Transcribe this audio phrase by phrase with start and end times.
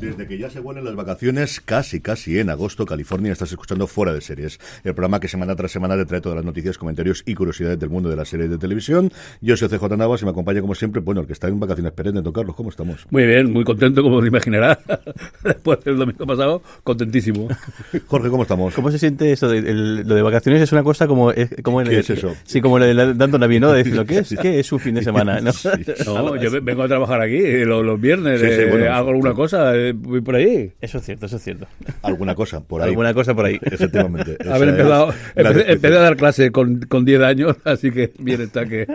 [0.00, 4.12] Desde que ya se vuelven las vacaciones, casi, casi en agosto, California, estás escuchando Fuera
[4.12, 7.34] de Series, el programa que semana tras semana te trae todas las noticias, comentarios y
[7.34, 9.12] curiosidades del mundo de las series de televisión.
[9.40, 11.92] Yo soy CJ Navas y me acompaña como siempre, bueno, el que está en vacaciones
[11.92, 13.06] perenne, don Carlos, ¿cómo estamos?
[13.10, 14.78] Muy bien, muy contento, como te imaginarás.
[15.44, 17.48] Después del domingo pasado, contentísimo.
[18.06, 18.74] Jorge, ¿cómo estamos?
[18.74, 19.48] ¿Cómo se siente eso?
[19.48, 21.30] de- el- lo de vacaciones es una cosa como...
[21.32, 22.34] Es, como ¿Qué es eso?
[22.44, 23.72] Sí, como lo de la- dando Navi, ¿no?
[23.72, 25.40] De decir, ¿qué es, ¿qué es su fin de semana?
[25.40, 25.50] ¿no?
[26.06, 29.10] No, yo ve- vengo a trabajar aquí eh, los, los viernes, Sí, sí, eh, hago
[29.10, 30.72] alguna cosa, eh, voy por ahí.
[30.80, 31.66] Eso es cierto, eso es cierto.
[32.02, 32.88] Alguna cosa por ahí.
[32.90, 33.58] Alguna cosa por ahí.
[33.62, 34.36] Efectivamente.
[34.50, 38.64] Haber empezado, empecé, empecé a dar clase con, con 10 años, así que bien está
[38.66, 38.86] que...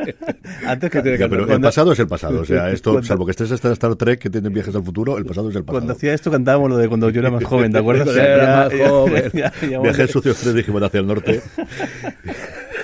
[0.65, 2.41] Antes que Ya, pero el cuando- pasado es el pasado.
[2.41, 5.17] O sea, esto, cuando- salvo que estés hasta Star Trek, que tienen viajes al futuro,
[5.17, 5.79] el pasado es el pasado.
[5.79, 8.05] Cuando hacía esto cantábamos lo de cuando yo era más joven, ¿te acuerdas?
[8.05, 9.31] Cuando era más joven.
[9.83, 11.41] Viajes sucios tres dijimos hacia el norte.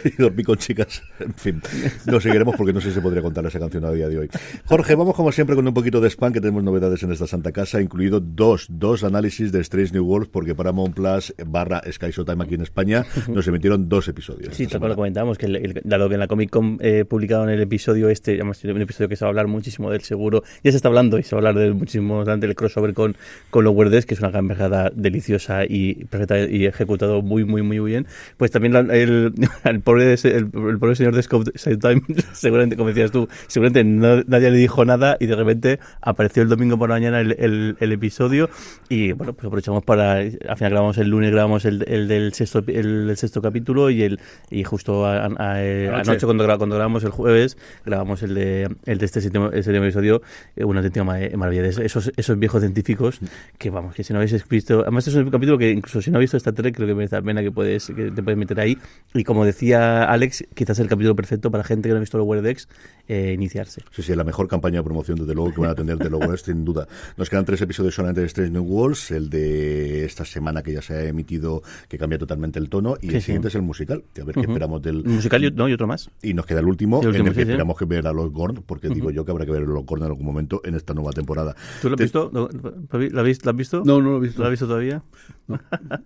[0.17, 1.01] y dormí con chicas.
[1.19, 1.61] En fin,
[2.05, 4.29] no seguiremos porque no sé si se podría contar esa canción a día de hoy.
[4.65, 7.51] Jorge, vamos como siempre con un poquito de spam, que tenemos novedades en esta santa
[7.51, 12.43] casa, incluido dos, dos análisis de Strange New World, porque Paramount Plus barra Sky Showtime
[12.43, 14.55] aquí en España nos emitieron dos episodios.
[14.55, 14.95] Sí, lo semana.
[14.95, 18.35] comentábamos, que el- el- dado que en la Comic Con eh, publicaron el episodio este,
[18.35, 21.17] además un episodio que se va a hablar muchísimo del seguro, ya se está hablando
[21.19, 23.15] y se va a hablar de muchísimo durante el crossover con,
[23.49, 27.79] con Lower Decks, que es una gambejada deliciosa y perfecta y ejecutado muy, muy, muy
[27.79, 28.07] bien.
[28.37, 29.33] Pues también la- el,
[29.63, 32.01] el pobre, el, el pobre señor de Scope Time,
[32.33, 36.49] seguramente, como decías tú, seguramente no- nadie le dijo nada y de repente apareció el
[36.49, 38.49] domingo por la mañana el, el- el episodio
[38.89, 42.63] y bueno, pues aprovechamos para, al final grabamos el lunes, grabamos el, el del sexto,
[42.67, 44.19] el, sexto capítulo y el
[44.49, 46.25] y justo a- a- eh, Anoche.
[46.25, 50.21] cuando, cuando grabamos el jueves grabamos el de, el de este séptimo, episodio,
[50.55, 53.19] eh, una auténtica ma- maravilla de esos, esos viejos científicos
[53.57, 56.17] que vamos, que si no habéis visto, además es un capítulo que incluso si no
[56.17, 58.59] has visto esta trek creo que merece la pena que puedes, que te puedes meter
[58.59, 58.77] ahí
[59.13, 62.27] y como decía Alex, quizás el capítulo perfecto para gente que no ha visto los
[62.27, 62.67] Wordex
[63.07, 63.81] eh, iniciarse.
[63.91, 66.29] Sí, sí, la mejor campaña de promoción, desde luego, que van a tener de Lower
[66.29, 66.87] Decks, sin duda.
[67.17, 70.81] Nos quedan tres episodios solamente de Strange New Worlds, el de esta semana que ya
[70.81, 73.25] se ha emitido, que cambia totalmente el tono, y Sí, el sí.
[73.27, 75.03] siguiente es el musical, que a ver qué esperamos del...
[75.03, 76.09] Musical y, no, y otro más.
[76.21, 77.51] Y nos queda el último, El último, en el que sí, sí.
[77.51, 79.85] esperamos que ver a los Gorn, porque digo yo que habrá que ver a los
[79.85, 81.55] Gorn en algún momento en esta nueva temporada.
[81.81, 82.29] ¿Tú lo has Te- visto?
[82.33, 83.45] ¿Lo, lo has visto?
[83.45, 83.83] ¿Lo has visto?
[83.85, 84.39] No, no lo he visto.
[84.41, 85.03] ¿Lo has visto todavía?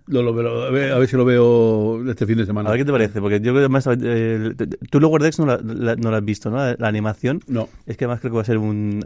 [0.08, 2.68] No, lo veo- a, ver, a ver si lo veo este fin de semana.
[2.68, 4.54] A ver qué te parece, porque yo creo que además eh,
[4.90, 6.56] tú Lower Decks no la, la- no la has visto, ¿no?
[6.58, 7.40] La, la animación.
[7.46, 7.68] No.
[7.86, 9.04] Es que además creo que va a ser un...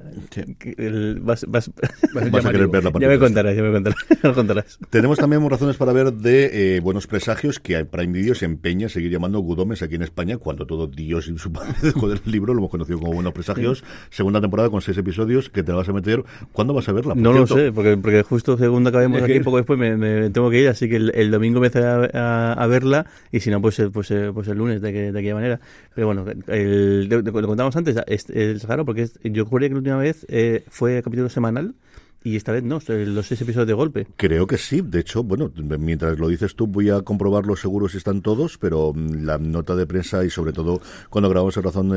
[0.77, 1.71] el- vas, vas-
[2.17, 3.99] Va a ser Vas a querer ver la ya me contarás, ya me contarás.
[4.23, 4.79] me contarás.
[4.91, 8.89] Tenemos también razones para ver de eh, buenos presagios que Prime Video se empeña a
[8.89, 12.53] seguir llamando Gudomes aquí en España, cuando todo Dios y su padre dejó del libro,
[12.55, 13.85] lo hemos conocido como buenos presagios.
[14.11, 16.23] Segunda temporada con seis episodios que te la vas a meter.
[16.53, 17.15] ¿Cuándo vas a verla?
[17.15, 20.31] Por No lo cierto, sé, porque, porque justo según acabemos aquí, poco después me, me
[20.31, 23.51] tengo que ir, así que el, el domingo empecé a, a- a verla y si
[23.51, 25.61] no, pues, eh, pues, eh, pues el lunes, de, que- de aquella manera.
[25.95, 29.79] Pero bueno, el, de- lo contamos antes, es, es porque es- yo juré que la
[29.79, 31.75] última vez eh, fue capítulo semanal
[32.23, 34.07] y esta vez no, los seis episodios de golpe.
[34.17, 34.83] Creo que sí.
[34.83, 38.93] De hecho, bueno, mientras lo dices tú, voy a comprobarlo seguro si están todos, pero
[38.95, 41.91] mm, la nota de prensa y sobre todo cuando grabamos el Razón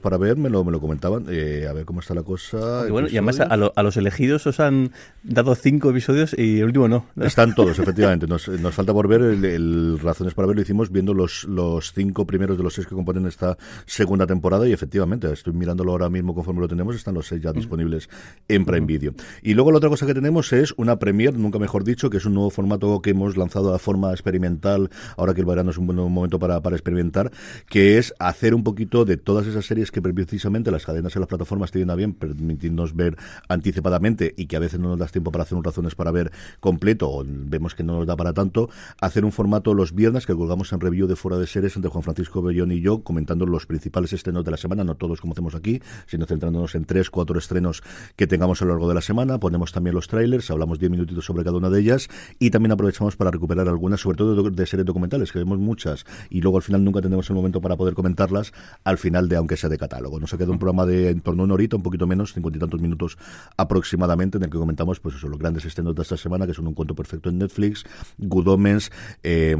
[0.00, 1.26] para ver, me lo, me lo comentaban.
[1.28, 2.84] Eh, a ver cómo está la cosa.
[2.86, 4.92] Y bueno, y además a, lo- a los elegidos os han
[5.22, 7.06] dado cinco episodios y el último no.
[7.20, 8.26] Están todos, efectivamente.
[8.26, 10.56] Nos, nos falta por ver el, el Razones para ver.
[10.56, 13.56] Lo hicimos viendo los, los cinco primeros de los seis que componen esta
[13.86, 17.52] segunda temporada y efectivamente, estoy mirándolo ahora mismo conforme lo tenemos, están los seis ya
[17.52, 18.08] disponibles
[18.48, 19.14] en Prime Video.
[19.42, 22.18] Y luego luego la otra cosa que tenemos es una premier, nunca mejor dicho, que
[22.18, 25.78] es un nuevo formato que hemos lanzado de forma experimental, ahora que el verano es
[25.78, 27.32] un buen momento para, experimentar,
[27.70, 31.28] que es hacer un poquito de todas esas series que precisamente las cadenas y las
[31.28, 33.16] plataformas tienen a bien permitirnos ver
[33.48, 36.30] anticipadamente y que a veces no nos das tiempo para hacer un razones para ver
[36.60, 38.68] completo o vemos que no nos da para tanto,
[39.00, 42.02] hacer un formato los viernes que colgamos en review de fuera de series entre Juan
[42.02, 45.54] Francisco Bellón y yo, comentando los principales estrenos de la semana, no todos como hacemos
[45.54, 47.82] aquí, sino centrándonos en tres, cuatro estrenos
[48.14, 49.38] que tengamos a lo largo de la semana.
[49.54, 52.08] Ponemos también los trailers, hablamos diez minutitos sobre cada una de ellas
[52.40, 56.40] y también aprovechamos para recuperar algunas, sobre todo de, series documentales, que vemos muchas y
[56.40, 58.52] luego al final nunca tenemos el momento para poder comentarlas
[58.82, 60.18] al final de aunque sea de catálogo.
[60.18, 62.56] Nos ha quedado un programa de en torno a una horita, un poquito menos, cincuenta
[62.56, 63.16] y tantos minutos
[63.56, 66.66] aproximadamente, en el que comentamos pues eso, los grandes estrenos de esta semana, que son
[66.66, 67.84] un cuento perfecto en Netflix,
[68.18, 68.90] Good Omens,
[69.22, 69.54] eh,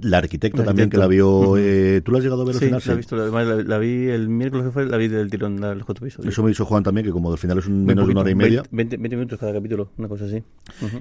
[0.00, 1.56] la arquitecta también, que la vio.
[1.56, 2.82] Eh, ¿Tú la has llegado a ver al sí, final?
[2.84, 6.06] La, he visto, la, vi el miércoles que fue, la vi del tirón los cuatro
[6.06, 6.32] episodios.
[6.32, 8.30] Eso me hizo Juan también, que como al final es un, menos de una hora
[8.30, 8.62] y media.
[8.70, 10.42] 20, 20, minutos cada capítulo, una cosa así.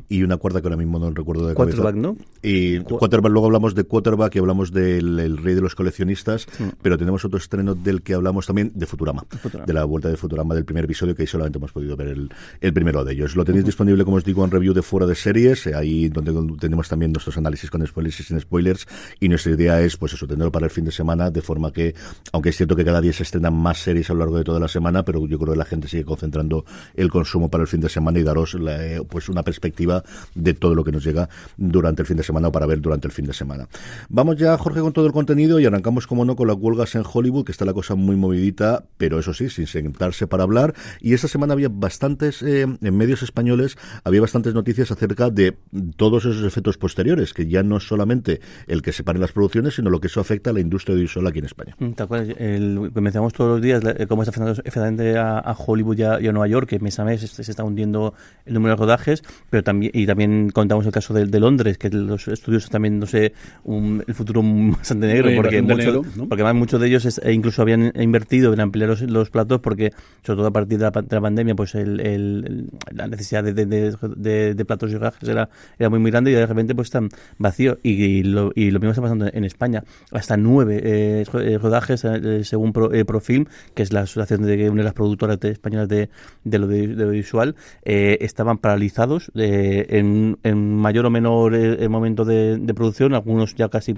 [0.10, 2.18] Y una cuarta que ahora mismo no recuerdo de Quarterback, ¿no?
[2.42, 6.48] Y Quarterback, luego hablamos de Quarterback y hablamos del rey de los coleccionistas,
[6.82, 9.26] pero tenemos otro estreno del que hablamos también de Futurama,
[9.66, 12.30] de la vuelta de Futurama del primer episodio, que ahí solamente hemos podido ver el,
[12.60, 13.36] el primero de ellos.
[13.36, 16.90] Lo tenéis disponible, como os digo, en review de fuera de series, ahí donde tenemos
[16.90, 18.81] también nuestros análisis con spoilers y sin spoilers,
[19.20, 21.96] y nuestra idea es, pues eso, tenerlo para el fin de semana, de forma que,
[22.32, 24.60] aunque es cierto que cada día se estrenan más series a lo largo de toda
[24.60, 27.82] la semana, pero yo creo que la gente sigue concentrando el consumo para el fin
[27.82, 30.04] de semana y daros eh, pues una perspectiva
[30.36, 33.08] de todo lo que nos llega durante el fin de semana o para ver durante
[33.08, 33.68] el fin de semana.
[34.10, 37.04] Vamos ya, Jorge, con todo el contenido y arrancamos, como no, con las huelgas en
[37.12, 40.74] Hollywood, que está la cosa muy movidita, pero eso sí, sin sentarse para hablar.
[41.00, 45.58] Y esta semana había bastantes, eh, en medios españoles, había bastantes noticias acerca de
[45.96, 48.42] todos esos efectos posteriores, que ya no solamente
[48.72, 51.40] el que separe las producciones, sino lo que eso afecta a la industria audiovisual aquí
[51.40, 51.76] en España.
[51.78, 55.98] Mm, tal cual, el, que mencionamos todos los días, cómo está afectando efectivamente a, Hollywood
[55.98, 58.14] y a, Nueva York, que mes a mes se, está hundiendo
[58.46, 61.90] el número de rodajes, pero también y también contamos el caso de, de Londres, que
[61.90, 63.34] los estudios también, no sé,
[63.66, 64.42] un, el futuro
[64.78, 68.90] bastante negro, porque, mucho, porque además muchos de ellos e incluso habían invertido en ampliar
[69.02, 69.92] los, platos, porque
[70.24, 74.96] sobre todo a partir de la, pandemia, pues el, la necesidad de, de, platos y
[74.96, 77.78] rodajes era, era muy, muy grande y de repente pues están vacíos.
[77.84, 79.84] Y, lo, y lo mismo está pasando en España.
[80.12, 84.84] Hasta nueve eh, eh, rodajes, eh, según Profilm, que es la asociación de una de
[84.84, 86.10] las productoras españolas de,
[86.44, 91.58] lo, de, audiovisual, estaban paralizados en, en, mayor o menor
[91.90, 93.96] momento de, producción, algunos ya casi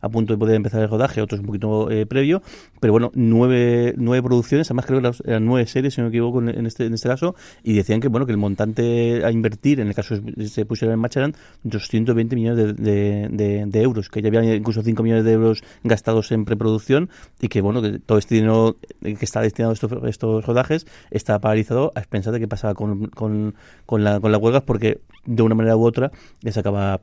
[0.00, 2.42] a punto de poder empezar el rodaje, otros un poquito previo,
[2.80, 6.40] pero bueno, nueve, nueve producciones, además creo que eran nueve series, si no me equivoco,
[6.40, 9.88] en este, en este caso, y decían que bueno que el montante a invertir, en
[9.88, 10.16] el caso
[10.46, 11.34] se pusieron en marcha, eran
[11.64, 17.10] 220 millones de, euros, que ya había incluso 5 millones de euros gastados en preproducción
[17.40, 21.38] y que, bueno, que todo este dinero que está destinado a estos, estos rodajes está
[21.40, 23.54] paralizado a expensas de qué pasaba con, con,
[23.86, 26.10] con, la, con las huelgas porque de una manera u otra
[26.42, 27.00] les acaba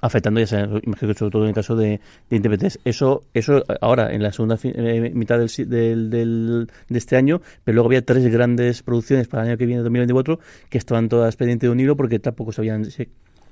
[0.00, 2.00] afectando, ya sea, imagino que sobre todo en el caso de,
[2.30, 2.78] de intérpretes.
[2.84, 7.76] Eso, eso ahora, en la segunda eh, mitad del, del, del, de este año, pero
[7.76, 10.38] luego había tres grandes producciones para el año que viene, 2024,
[10.68, 12.84] que estaban todas pendientes de un hilo porque tampoco sabían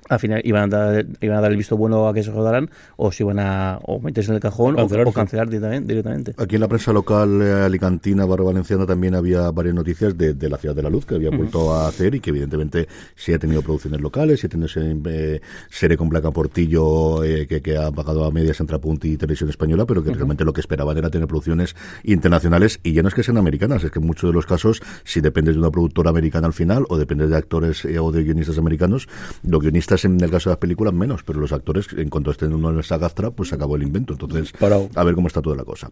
[0.09, 2.71] al final iban a dar, iban a dar el visto bueno a que se rodaran
[2.97, 6.69] o si iban a o meterse en el cajón o, cancelar directamente, Aquí en la
[6.69, 10.91] prensa local eh, alicantina, barra valenciana, también había varias noticias de, la Ciudad de la
[10.91, 14.47] Luz que había vuelto a hacer y que evidentemente sí ha tenido producciones locales, sí
[14.47, 19.13] ha tenido eh, serie con Placa Portillo eh, que, ha pagado a medias entre Apunti
[19.13, 21.75] y Televisión Española, pero que realmente lo que esperaban era tener producciones
[22.05, 24.83] internacionales y ya no es que sean americanas, es que en muchos de los casos,
[25.05, 28.59] si dependes de una productora americana al final o dependes de actores o de guionistas
[28.59, 29.09] americanos,
[29.43, 32.53] los guionistas en el caso de las películas menos, pero los actores, en cuanto estén
[32.53, 34.15] uno en esa gastra, pues acabó el invento.
[34.15, 34.53] Entonces,
[34.95, 35.91] a ver cómo está toda la cosa.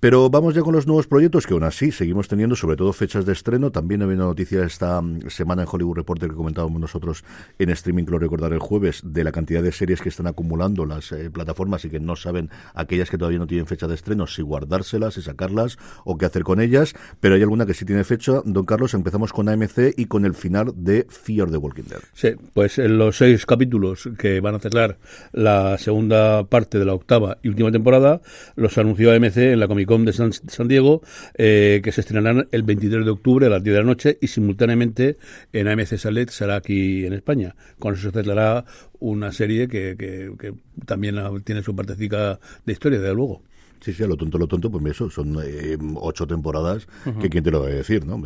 [0.00, 3.26] Pero vamos ya con los nuevos proyectos que aún así seguimos teniendo, sobre todo fechas
[3.26, 3.70] de estreno.
[3.70, 7.24] También había una noticia esta mm, semana en Hollywood Reporter que comentábamos nosotros
[7.58, 11.12] en streaming, lo recordar el jueves, de la cantidad de series que están acumulando las
[11.12, 14.42] eh, plataformas y que no saben aquellas que todavía no tienen fecha de estreno, si
[14.42, 16.94] guardárselas, si sacarlas o qué hacer con ellas.
[17.20, 18.42] Pero hay alguna que sí tiene fecha.
[18.44, 22.00] Don Carlos, empezamos con AMC y con el final de Fear the Walking Dead.
[22.14, 24.98] Sí, pues en los seis capítulos que van a cerrar
[25.32, 28.22] la segunda parte de la octava y última temporada,
[28.54, 30.30] los anunció AMC en la Comic Con de San,
[30.68, 31.02] Diego,
[31.34, 34.28] eh, que se estrenarán el 23 de octubre a las 10 de la noche y
[34.28, 35.18] simultáneamente
[35.52, 37.56] en AMC Salet será aquí en España.
[37.78, 38.64] Con eso se cerrará
[39.00, 40.54] una serie que, que, que
[40.86, 43.42] también tiene su partecita de historia, desde luego.
[43.80, 46.88] Sí, sí, a lo tonto, lo tonto, pues eso, son eh, ocho temporadas,
[47.20, 48.20] que quién te lo va a decir, ¿no?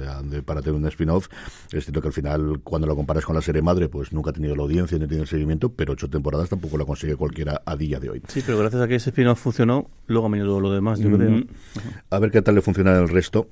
[0.45, 1.29] Para tener un spin-off,
[1.73, 4.33] es cierto que al final, cuando lo comparas con la serie madre, pues nunca ha
[4.33, 7.77] tenido la audiencia ni tiene el seguimiento, pero ocho temporadas tampoco la consigue cualquiera a
[7.77, 8.23] día de hoy.
[8.29, 11.11] Sí, pero gracias a que ese spin-off funcionó, luego ha venido todo lo demás, yo
[11.17, 11.45] creo.
[12.11, 13.49] A ver qué tal le funciona el resto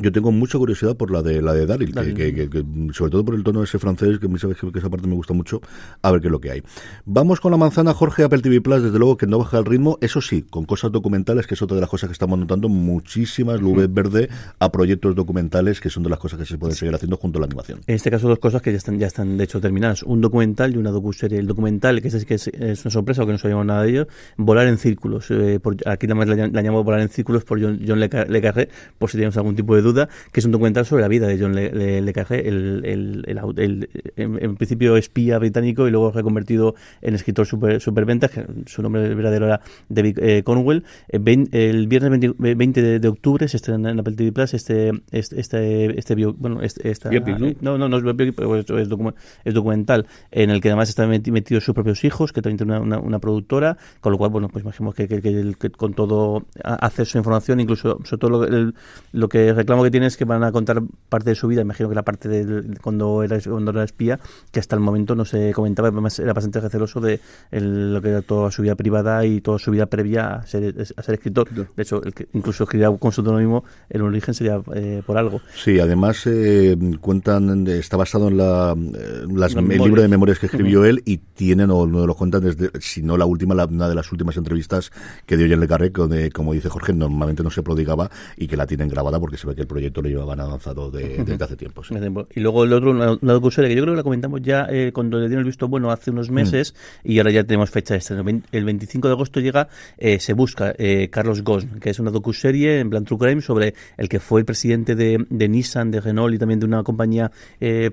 [0.00, 3.24] Yo tengo mucha curiosidad por la de la de Daryl, que, que- que- sobre todo
[3.24, 5.60] por el tono ese francés, que, sabes que, esa parte me gusta mucho,
[6.02, 6.62] a ver qué es lo que hay.
[7.04, 9.98] Vamos con la manzana, Jorge, Apple TV Plus, desde luego que no baja el ritmo,
[10.00, 13.60] eso sí, con cosas documentales, que es otra de las cosas que estamos notando, muchísimas
[13.60, 14.28] luz verde
[14.58, 17.40] a proyectos documentales, que son de las cosas que se pueden seguir haciendo junto a
[17.40, 17.80] la animación.
[17.86, 20.02] En este caso, dos cosas que ya están, ya están de hecho terminadas.
[20.02, 21.38] Un documental y una docuserie.
[21.38, 23.90] El documental, que es, que es, es una sorpresa, o que no sabíamos nada de
[23.90, 25.30] ello, Volar en Círculos.
[25.30, 28.68] Eh, por- aquí más la, la llamo Volar en Círculos por John, John Le Carré,
[28.98, 31.38] por si tenemos algún tipo de duda, que es un documental sobre la vida de
[31.38, 36.74] John Le, Le- Le Carré, el, el, el en, principio espía británico y luego reconvertido
[37.02, 40.84] en escritor super, superventas, que su nombre verdadero era David eh, Cornwell.
[41.08, 44.90] Eh, el viernes 20, 20 de, de octubre se estrena en Apple TV Plus este,
[45.10, 47.46] este, este, este bio- bueno, este, esta, Biopic, ¿no?
[47.60, 50.88] no, no, no es biopic, pero es, es docu- es documental, en el que además
[50.88, 54.18] están meti- metidos sus propios hijos, que también tiene una, una, una productora, con lo
[54.18, 58.18] cual, bueno, pues imaginemos que, que, que que con todo acceso a información, incluso, sobre
[58.20, 58.74] todo lo, el-
[59.12, 61.88] lo que reclamo que tiene es que van a contar parte de su vida, imagino
[61.88, 64.18] que la parte de cuando era, cuando era espía,
[64.52, 67.20] que hasta el momento no se comentaba, además era bastante receloso de
[67.50, 70.74] el- lo que era toda su vida privada y toda su vida previa a ser,
[70.96, 71.48] a ser escritor.
[71.50, 75.40] De hecho, el que incluso escribía con su seudónimo, el origen sería eh, por algo.
[75.54, 80.38] Sí, además eh, cuentan, está basado en la, eh, las- La el libro de memorias
[80.38, 83.66] que escribió él y tienen, o no lo cuentan desde, si no la última, la-
[83.66, 84.90] una de las últimas entrevistas
[85.26, 88.56] que dio Jean Le Carré, donde, como dice Jorge, normalmente no se prodigaba y que
[88.56, 91.56] la tienen grabada porque se ve que el proyecto lo llevaban avanzado de- desde hace
[91.56, 91.84] tiempo.
[91.84, 91.94] sí.
[92.34, 94.90] Y luego el otro, una, una docuserie que yo creo que la comentamos ya eh,
[94.92, 96.74] cuando le dieron el visto bueno hace unos meses
[97.04, 98.24] y ahora ya tenemos fecha de estreno.
[98.52, 102.80] El 25 de agosto llega eh, Se Busca, eh, Carlos Ghosn, que es una docuserie
[102.80, 106.34] en plan True Crime sobre el que fue el presidente de, de Nissan, de Renault
[106.34, 107.90] y también de una compañía eh,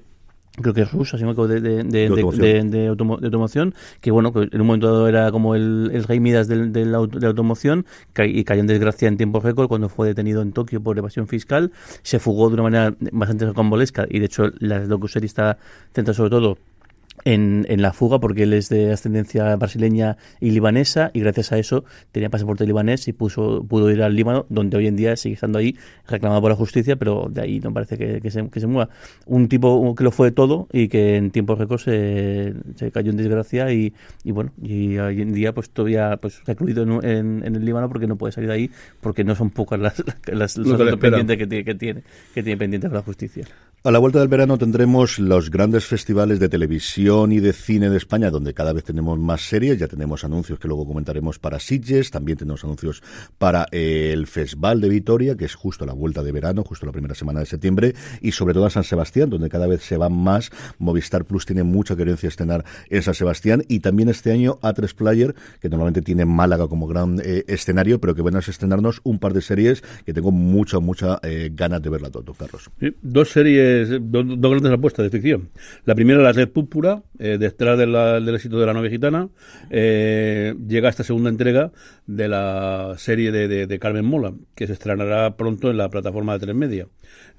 [0.60, 3.74] creo que es rusa, si no de, de, de, de- automoción.
[4.02, 6.98] que bueno, que en un momento dado era como el, el rey Midas de la
[6.98, 7.86] automoción,
[8.18, 11.72] y cayó en desgracia en tiempo récord cuando fue detenido en Tokio por evasión fiscal,
[12.04, 15.58] se fugó de una manera bastante rocambolesca, y de hecho la docuserie está
[15.94, 16.58] centrada sobre todo
[17.24, 21.58] en, en la fuga porque él es de ascendencia brasileña y libanesa y gracias a
[21.58, 25.36] eso tenía pasaporte libanés y puso, pudo ir al Líbano donde hoy en día sigue
[25.36, 25.76] estando ahí
[26.08, 28.90] reclamado por la justicia pero de ahí no parece que, que se, que se mueva
[29.26, 33.18] un tipo que lo fue todo y que en tiempos récords se, se cayó en
[33.18, 37.56] desgracia y, y bueno y hoy en día pues todavía pues recluido en, en, en
[37.56, 40.98] el Líbano porque no puede salir de ahí porque no son pocas las, las, espera.
[40.98, 43.46] pendientes que tiene, que tiene que tiene pendientes con la justicia
[43.84, 47.98] A la vuelta del verano tendremos los grandes festivales de televisión y de cine de
[47.98, 49.80] España, donde cada vez tenemos más series.
[49.80, 53.02] Ya tenemos anuncios que luego comentaremos para Sitges, también tenemos anuncios
[53.40, 56.86] para eh, el Festival de Vitoria, que es justo a la vuelta de verano, justo
[56.86, 59.98] la primera semana de septiembre, y sobre todo a San Sebastián, donde cada vez se
[59.98, 60.52] van más.
[60.78, 65.34] Movistar Plus tiene mucha querencia estrenar en San Sebastián, y también este año A3 Player,
[65.60, 69.34] que normalmente tiene Málaga como gran eh, escenario, pero que van a estrenarnos un par
[69.34, 72.70] de series que tengo mucha, mucha eh, ganas de verla todo, Carlos.
[73.02, 73.71] Dos series,
[74.02, 75.50] dos, dos grandes apuestas de ficción.
[75.86, 79.30] La primera, La Red Púrpura, eh, detrás de la- del éxito de La Novia Gitana,
[79.70, 81.72] eh, llega esta segunda entrega
[82.08, 86.34] de la serie de, de- de Carmen Mola, que se estrenará pronto en la plataforma
[86.34, 86.88] de Tres Media.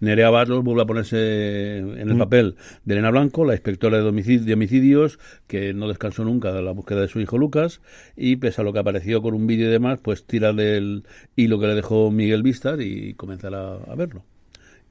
[0.00, 4.40] Nerea Barros vuelve a ponerse en el papel de Elena Blanco, la inspectora de, homicid-
[4.44, 7.80] de homicidios, que no descansó nunca de la búsqueda de su hijo Lucas,
[8.16, 11.04] y pese a lo que apareció con un vídeo y demás, pues tira del
[11.36, 14.24] hilo que le dejó Miguel Vistar y comenzará a verlo.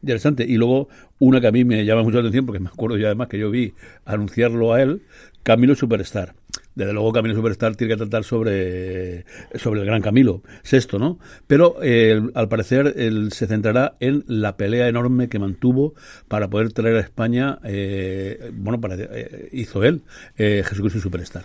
[0.01, 0.45] Interesante.
[0.47, 0.89] Y luego
[1.19, 3.37] una que a mí me llama mucho la atención, porque me acuerdo yo además que
[3.37, 3.73] yo vi
[4.05, 5.03] anunciarlo a él,
[5.43, 6.33] Camilo Superstar.
[6.73, 11.19] Desde luego Camilo Superstar tiene que tratar sobre, sobre el gran Camilo, sexto, ¿no?
[11.45, 15.95] Pero eh, al parecer él se centrará en la pelea enorme que mantuvo
[16.29, 20.03] para poder traer a España, eh, bueno, para, eh, hizo él,
[20.37, 21.43] eh, Jesucristo Superstar.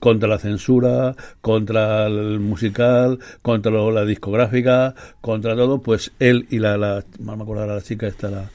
[0.00, 6.58] Contra la censura, contra el musical, contra lo- la discográfica, contra todo, pues él y
[6.58, 8.50] la, la no me acuerdo la chica esta, la,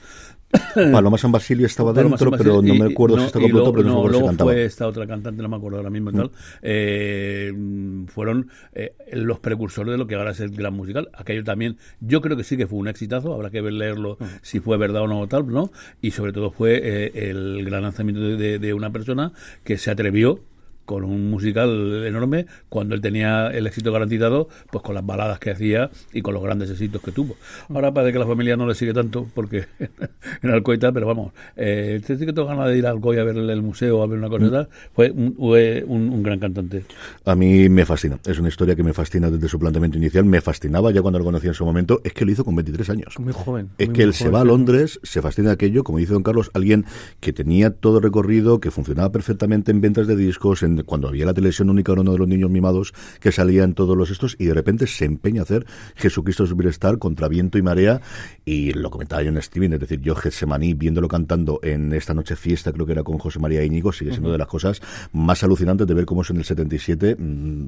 [0.92, 3.84] Paloma San Basilio estaba Paloma dentro, pero no me acuerdo si está completo, luego- pero
[3.84, 4.52] no, me no, acuerdo si luego cantaba.
[4.52, 6.32] fue esta otra cantante, no me acuerdo ahora mismo y tal.
[6.62, 11.10] eh, mm, fueron eh, los precursores de lo que ahora es el gran musical.
[11.14, 14.60] Aquello también, yo creo que sí que fue un exitazo, habrá que ver leerlo si
[14.60, 15.72] fue verdad o no tal, ¿no?
[16.02, 19.32] Y sobre todo fue eh, el gran lanzamiento de, de- de una persona
[19.64, 20.40] que se atrevió
[20.86, 25.52] con un musical enorme cuando él tenía el éxito garantizado pues con las baladas que
[25.52, 27.36] hacía y con los grandes éxitos que tuvo
[27.70, 29.66] ahora parece que la familia no le sigue tanto porque
[30.42, 33.38] en Alcoy pero vamos eh, sí que tengo ganas de ir a Alcoy a ver
[33.38, 36.40] el, el museo a ver una cosa y tal fue un, fue un, un gran
[36.40, 36.86] cantante
[37.26, 38.20] A mí me fascina.
[38.26, 40.26] Es una historia que me fascina desde su planteamiento inicial.
[40.26, 42.02] Me fascinaba ya cuando lo conocí en su momento.
[42.04, 43.20] Es que lo hizo con 23 años.
[43.20, 44.46] muy joven Es muy, que muy él se joven, va a.
[44.46, 46.86] Londres, se fascina aquello, como dice don Carlos, alguien
[47.20, 51.26] que tenía todo recorrido, que funcionaba perfectamente en ventas de discos, en en, cuando había
[51.26, 54.36] la televisión única, era uno de los niños mimados que salía en todos los estos
[54.40, 55.66] y de repente se empeña a hacer
[55.96, 58.02] Jesucristo Superstar contra viento y marea
[58.46, 62.36] y lo comentaba yo en Steven, es decir, yo Getsemaní viéndolo cantando en esta noche
[62.36, 65.88] fiesta, creo que era con José María Íñigo, sigue siendo de las cosas más alucinantes
[65.88, 67.16] de ver cómo es en el 77.
[67.18, 67.68] mm,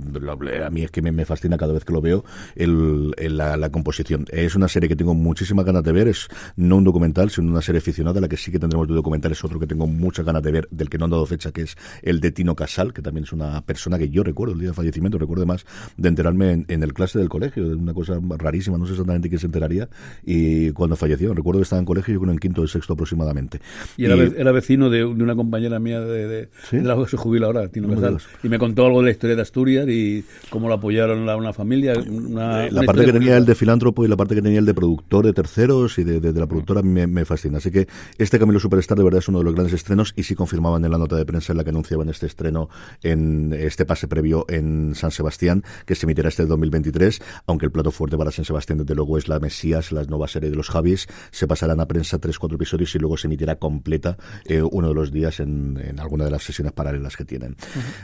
[0.66, 2.24] A mí es que me, me fascina cada vez que lo veo
[2.56, 4.26] el, el- la, la composición.
[4.32, 7.62] Es una serie que tengo muchísimas ganas de ver, es no un documental, sino una
[7.62, 10.42] serie aficionada, la que sí que tendremos de documental es otro que tengo muchas ganas
[10.44, 13.02] de ver, del que no han dado fecha, que es el de Tino Casal, que
[13.04, 15.66] también es una persona que yo recuerdo el día de fallecimiento, recuerdo más
[15.98, 19.30] de enterarme en, en el clase del colegio, de una cosa rarísima, no sé exactamente
[19.30, 19.88] quién se enteraría,
[20.26, 23.60] y cuando falleció, recuerdo que estaba en colegio, yo creo en quinto o sexto aproximadamente.
[23.98, 26.78] Y era, ve- era vecino de, de una compañera mía de, de, ¿Sí?
[26.78, 28.18] de la que se jubila ahora, Tino No Casal.
[28.44, 31.52] Y me contó algo de la historia de Asturias y cómo lo apoyaron a una
[31.54, 31.94] familia.
[32.00, 34.66] Una, la una parte que tenía el de filántropo y la parte que tenía el
[34.66, 37.58] de productor de terceros y de la productora me, me fascina.
[37.58, 37.88] Así que
[38.18, 40.92] este Camilo Superstar de verdad es uno de los grandes estrenos y sí confirmaban en
[40.92, 42.70] la nota de prensa en la que anunciaban este estreno
[43.04, 47.92] en este pase previo en San Sebastián que se emitirá este 2023, aunque el plato
[47.92, 51.08] fuerte para San Sebastián desde luego es la Mesías, la nueva serie de los Javis.
[51.32, 54.94] Se pasarán a prensa tres, cuatro episodios y luego se emitirá completa eh, uno de
[54.94, 57.56] los días en, en alguna de las sesiones paralelas que tienen.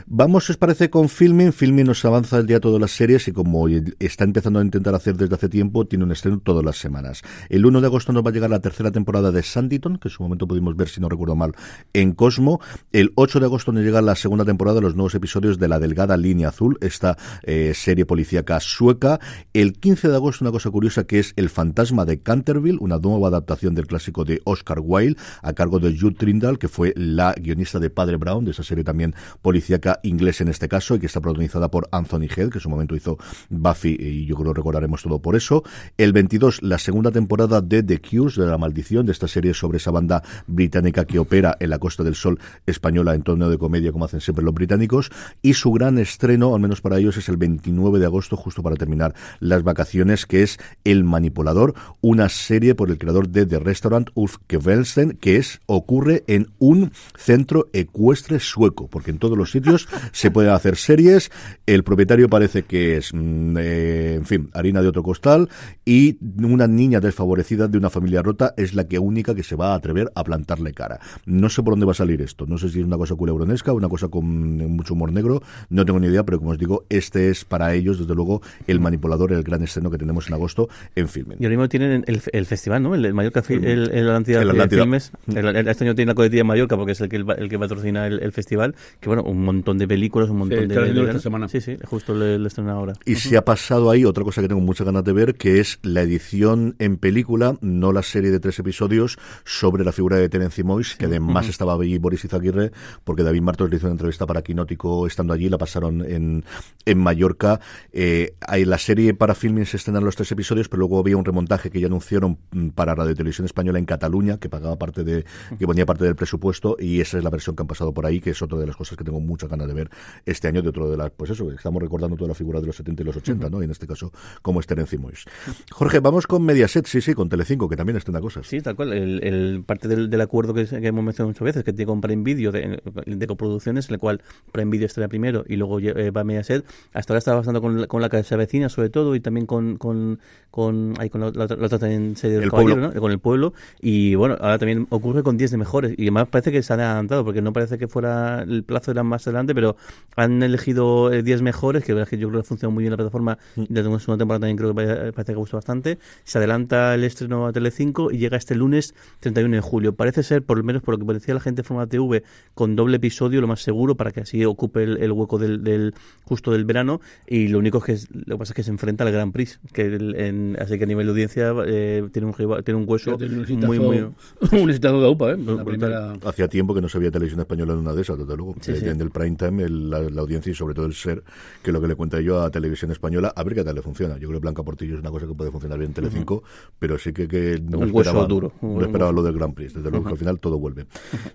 [0.06, 1.52] Vamos, os parece, con Filming.
[1.52, 5.16] Filming nos avanza el día todas las series y como está empezando a intentar hacer
[5.16, 7.22] desde hace tiempo, tiene un estreno todas las semanas.
[7.48, 10.12] El 1 de agosto nos va a llegar la tercera temporada de Sanditon, que en
[10.12, 11.52] su momento pudimos ver, si no recuerdo mal,
[11.92, 12.60] en Cosmo.
[12.92, 16.16] El 8 de agosto nos llega la segunda temporada, los nuevos episodios de La Delgada
[16.16, 19.20] Línea Azul, esta eh, serie policíaca sueca.
[19.52, 23.28] El 15 de agosto, una cosa curiosa que es El Fantasma de Canterville, una nueva
[23.28, 27.78] adaptación del clásico de Oscar Wilde, a cargo de Jude Trindall, que fue la guionista
[27.78, 31.20] de Padre Brown, de esa serie también policíaca inglés en este caso, y que está
[31.20, 33.18] protagonizada por Anthony Head, que en su momento hizo
[33.50, 35.62] Buffy, y yo creo que recordaremos todo por eso.
[35.96, 39.78] El 22, la segunda temporada de The Cures, de La Maldición, de esta serie sobre
[39.78, 43.92] esa banda británica que opera en la Costa del Sol española en torneo de comedia,
[43.92, 45.10] como hacen siempre los británicos.
[45.42, 48.76] Y su gran estreno, al menos para ellos, es el 29 de agosto, justo para
[48.76, 54.10] terminar las vacaciones, que es El Manipulador, una serie por el creador de The Restaurant,
[54.14, 59.88] Ulf Kvelsten, que es, ocurre en un centro ecuestre sueco, porque en todos los sitios
[60.12, 61.30] se pueden hacer series.
[61.66, 65.48] El propietario parece que es, mm, eh, en fin, harina de otro costal
[65.84, 69.72] y una niña desfavorecida de una familia rota es la que única que se va
[69.72, 71.00] a atrever a plantarle cara.
[71.26, 72.46] No sé por dónde va a salir esto.
[72.46, 75.42] No sé si es una cosa culebronesca, una cosa con mucho humor negro.
[75.70, 78.80] No tengo ni idea, pero como os digo, este es para ellos, desde luego, el
[78.80, 81.38] manipulador, el gran estreno que tenemos en agosto en Filmen.
[81.40, 82.94] Y ahora mismo tienen el, el festival, ¿no?
[82.94, 84.42] El, el Mallorca, el, el Atlántida.
[84.82, 85.12] Filmes.
[85.34, 87.58] El- el- este año tiene la coletilla en Mallorca porque es el que, el que
[87.58, 88.74] patrocina el, el festival.
[89.00, 90.92] Que bueno, un montón de películas, un montón Sí, de.
[90.92, 91.48] de- esta semana.
[91.48, 92.92] Sí, sí, justo le, le estrenan ahora.
[93.04, 95.78] Y se ha pasado ahí otra cosa que tengo muchas ganas de ver, que es
[95.82, 100.62] la edición en película, no la serie de tres episodios, sobre la figura de Terence
[100.64, 102.72] Mois, que además estaba allí Boris Izaguirre,
[103.04, 106.44] porque David Martos le hizo una entrevista para Quinótico estando allí, la pasaron en,
[106.84, 107.60] en Mallorca.
[107.92, 111.24] Eh, hay la serie para filming se estrenan los tres episodios, pero luego había un
[111.24, 115.24] remontaje que ya anunciaron mm, para Radio Televisión Española en Cataluña, que pagaba parte de,
[115.58, 118.20] que ponía parte del presupuesto, y esa es la versión que han pasado por ahí,
[118.20, 119.90] que es otra de las cosas que tengo muchas ganas de ver
[120.26, 122.76] este año, de otro de las, pues eso, estamos recordando toda la figura de los
[122.76, 123.60] 70 y los 80, ¿no?
[123.60, 125.24] Y en este caso, como es Terence Mois.
[125.70, 128.46] Jorge, vamos con Mediaset, sí, sí, con Telecinco, que también estrena cosas.
[128.46, 128.92] Sí, tal cual.
[128.92, 132.00] El, el parte del, del acuerdo que, que hemos mencionado muchas veces, que tiene con
[132.00, 136.10] Prime Video de, de coproducciones, en el cual Prime Video estrena primero y luego eh,
[136.10, 136.64] va Mediaset.
[136.92, 139.76] Hasta ahora está bastante con, la- con la casa vecina, sobre todo, y también con
[139.76, 140.18] con
[140.50, 142.76] con, ahí con la, la la otra también serie del El pueblo.
[142.76, 142.92] ¿no?
[143.00, 143.54] con el pueblo.
[143.80, 145.94] Y bueno, ahora también ocurre con 10 de mejores.
[145.96, 149.02] Y además parece que se han adelantado, porque no parece que fuera el plazo era
[149.02, 149.76] más adelante, pero
[150.14, 152.82] han elegido eh, 10 mejores, que la verdad es que yo creo que funciona muy
[152.82, 153.38] bien la plataforma.
[153.56, 155.98] Ya tenemos una temporada también creo que parece que gustó bastante.
[156.24, 159.94] Se adelanta el estreno a Telecinco y llega este lunes 31 de julio.
[159.94, 162.22] Parece ser, por lo menos por lo que decía la gente de Forma TV,
[162.54, 165.94] con doble episodio, lo más seguro, para que así ocupe el, el hueco del, del
[166.24, 167.00] justo del verano.
[167.26, 169.60] Y lo único que es, lo que pasa es que se enfrenta al Grand Prix,
[169.72, 173.16] que el- en- así que a nivel de audiencia eh, tiene un tiene un hueso
[173.16, 173.98] Tiene un muy muy
[174.52, 175.36] un de UPA, ¿eh?
[175.38, 176.12] La primera...
[176.24, 178.54] Hacía tiempo que no se veía televisión española en una de esas, desde luego.
[178.60, 178.86] Sí, Eh, sí.
[178.88, 181.22] En el prime time, el- la, la audiencia y sobre todo el ser,
[181.62, 183.82] que es lo que le cuenta yo a televisión española, a ver qué tal le
[183.82, 184.14] funciona.
[184.18, 186.42] Yo creo que Blanca Portillo es una cosa que puede funcionar bien en Telecinco,
[186.78, 189.16] pero sí que, que no Un hueso esperaba, duro, no un esperaba hueso.
[189.16, 189.74] lo del Grand Prix.
[189.74, 190.86] Desde luego que al final todo vuelve.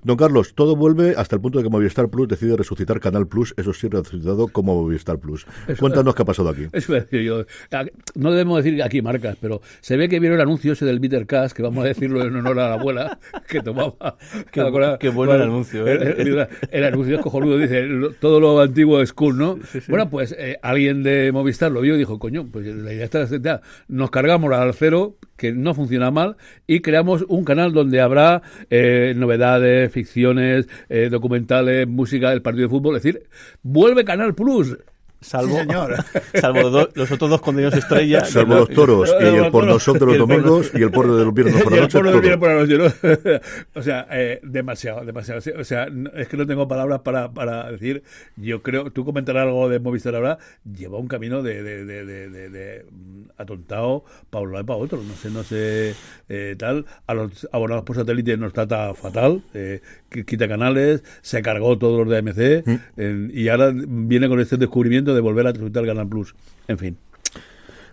[0.04, 3.54] Don Carlos, todo vuelve hasta el punto de que Movistar Plus decide resucitar Canal Plus,
[3.58, 5.46] eso sí, resucitado como Movistar Plus.
[5.80, 6.68] Cuéntanos qué ha pasado aquí.
[6.74, 7.46] Eso a decir yo.
[7.72, 11.00] Ah, No debemos decir aquí marcas, pero se ve que vieron el anuncio ese del
[11.00, 14.18] Bitter Cash, que vamos a decirlo en honor a la abuela, que tomaba.
[14.52, 15.94] Qué- bueno el anuncio, ¿eh?
[16.18, 19.58] El, el- el anuncio es cojonudo, dice lo- todo lo antiguo es cool, ¿no?
[19.88, 23.22] Bueno, pues eh, alguien de Movistar lo vio y dijo, coño, pues la idea está,
[23.24, 28.42] está, nos cargamos al cero que no funciona mal y creamos un canal donde habrá
[28.70, 32.98] eh, novedades, ficciones, eh, documentales, música, el partido de fútbol.
[32.98, 33.24] Es decir,
[33.64, 34.78] vuelve Canal Plus.
[35.20, 35.58] Salvo,
[36.40, 38.24] salvo los, do- los otros dos contenidos estrella.
[38.26, 41.16] Salvo los toros y el no, porno no, shop de los domingos y el porno
[41.18, 42.30] de los viernes por la el noche.
[42.30, 43.40] de por la noche, ¿no?
[43.80, 45.42] o sea, eh, demasiado, demasiado.
[45.60, 48.04] O sea, no- es que no tengo palabras para, para decir.
[48.36, 50.38] Yo creo, tú comentarás algo de Movistar ahora,
[50.72, 54.68] lleva un camino de, de, de, de, de- de, mm, atontado para un lado y
[54.68, 55.02] para otro.
[55.02, 55.96] No sé, no sé,
[56.30, 56.86] eh, tal.
[57.08, 59.82] A los abonados por satélite nos trata fatal, eh,
[60.26, 62.76] quita canales, se cargó todos los de AMC Mm.
[62.98, 66.34] eh, y ahora viene con este descubrimiento de volver a disfrutar Canal Plus.
[66.68, 66.98] En fin.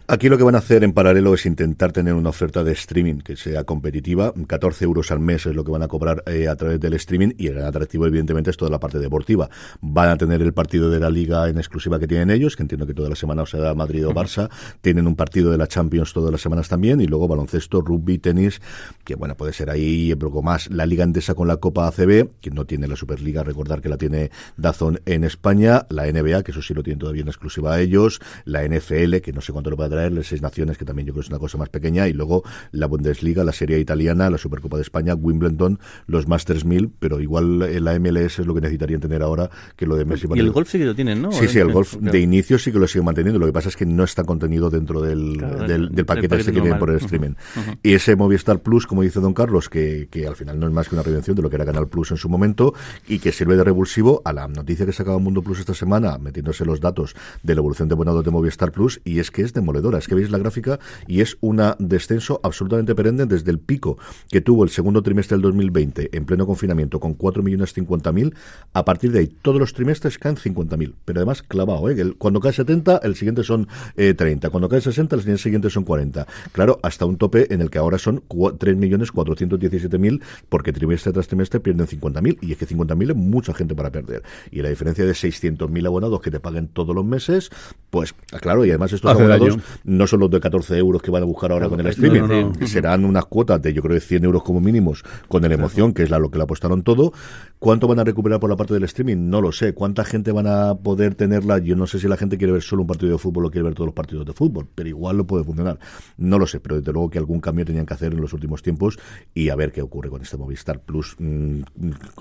[0.07, 3.21] Aquí lo que van a hacer en paralelo es intentar tener una oferta de streaming
[3.21, 4.35] que sea competitiva.
[4.47, 7.31] 14 euros al mes es lo que van a cobrar eh, a través del streaming
[7.39, 9.49] y el atractivo evidentemente es toda la parte deportiva.
[9.81, 12.87] Van a tener el partido de la liga en exclusiva que tienen ellos, que entiendo
[12.87, 14.51] que toda la semana o será Madrid o Barça.
[14.83, 18.61] Tienen un partido de la Champions todas las semanas también y luego baloncesto, rugby, tenis,
[19.05, 20.71] que bueno, puede ser ahí poco más.
[20.71, 23.97] La liga endesa con la Copa ACB, que no tiene la Superliga, recordar que la
[23.97, 27.81] tiene Dazón en España, la NBA, que eso sí lo tienen todavía en exclusiva a
[27.81, 30.85] ellos, la NFL, que no sé cuánto lo va a traer, las seis naciones, que
[30.85, 33.79] también yo creo que es una cosa más pequeña, y luego la Bundesliga, la Serie
[33.79, 38.55] Italiana, la Supercopa de España, Wimbledon, los Masters 1000, pero igual la MLS es lo
[38.55, 40.27] que necesitarían tener ahora que lo de Messi.
[40.35, 41.33] Y el golf sí que lo tienen, ¿no?
[41.33, 42.13] Sí, sí, el golf Claro.
[42.13, 43.39] de inicio sí que lo siguen manteniendo.
[43.39, 46.59] Lo que pasa es que no está contenido dentro del, Claro, del, paquete este que
[46.61, 46.79] normal.
[46.79, 47.35] por el streaming.
[47.83, 50.89] Y ese Movistar Plus, como dice Don Carlos, que, que al final no es más
[50.89, 52.75] que una prevención de lo que era Canal Plus en su momento
[53.07, 56.65] y que sirve de revulsivo a la noticia que sacaba Mundo Plus esta semana, metiéndose
[56.65, 59.53] los datos de la evolución de abonados de Movistar Plus, y es que es
[59.85, 59.99] demoledora.
[59.99, 63.99] Es que veis la gráfica y es un descenso absolutamente perenne desde el pico
[64.31, 68.35] que tuvo el segundo trimestre del 2020 en pleno confinamiento con 4.050.000.
[68.73, 71.89] A partir de ahí, todos los trimestres caen 50.000, pero además clavado.
[71.91, 72.15] ¿eh?
[72.19, 74.51] Cuando cae 70, el siguiente son eh, 30.
[74.51, 76.27] Cuando cae 60, el siguiente son 40.
[76.53, 81.61] Claro, hasta un tope en el que ahora son cua- 3.417.000, porque trimestre tras trimestre
[81.61, 82.39] pierden 50.000.
[82.41, 84.23] Y es que 50.000 es mucha gente para perder.
[84.51, 87.51] Y la diferencia de 600.000 abonados que te paguen todos los meses,
[87.91, 89.63] pues claro, y además estos Hace abonados daño.
[89.85, 92.21] No son los de 14 euros que van a buscar ahora con el streaming.
[92.21, 92.67] no, no, no.
[92.67, 96.03] Serán unas cuotas de yo creo de 100 euros como mínimos con el emoción, que
[96.03, 97.13] es la, lo que le apostaron todo.
[97.59, 99.31] ¿Cuánto van a recuperar por la parte del streaming?
[99.31, 99.73] No lo sé.
[99.73, 101.59] ¿Cuánta gente van a poder tenerla?
[101.59, 103.65] Yo no sé si la gente quiere ver solo un partido de fútbol o quiere
[103.65, 105.79] ver todos los partidos de fútbol, pero igual lo puede funcionar.
[106.19, 108.63] No lo sé, pero desde luego que algún cambio tenían que hacer en los últimos
[108.63, 108.99] tiempos
[109.33, 111.63] y a ver qué ocurre con este Movistar Plus mm,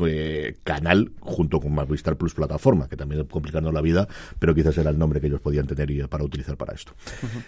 [0.05, 4.07] eh, canal junto con Movistar Plus plataforma, que también es complicando la vida,
[4.39, 6.93] pero quizás era el nombre que ellos podían tener y, para utilizar para esto.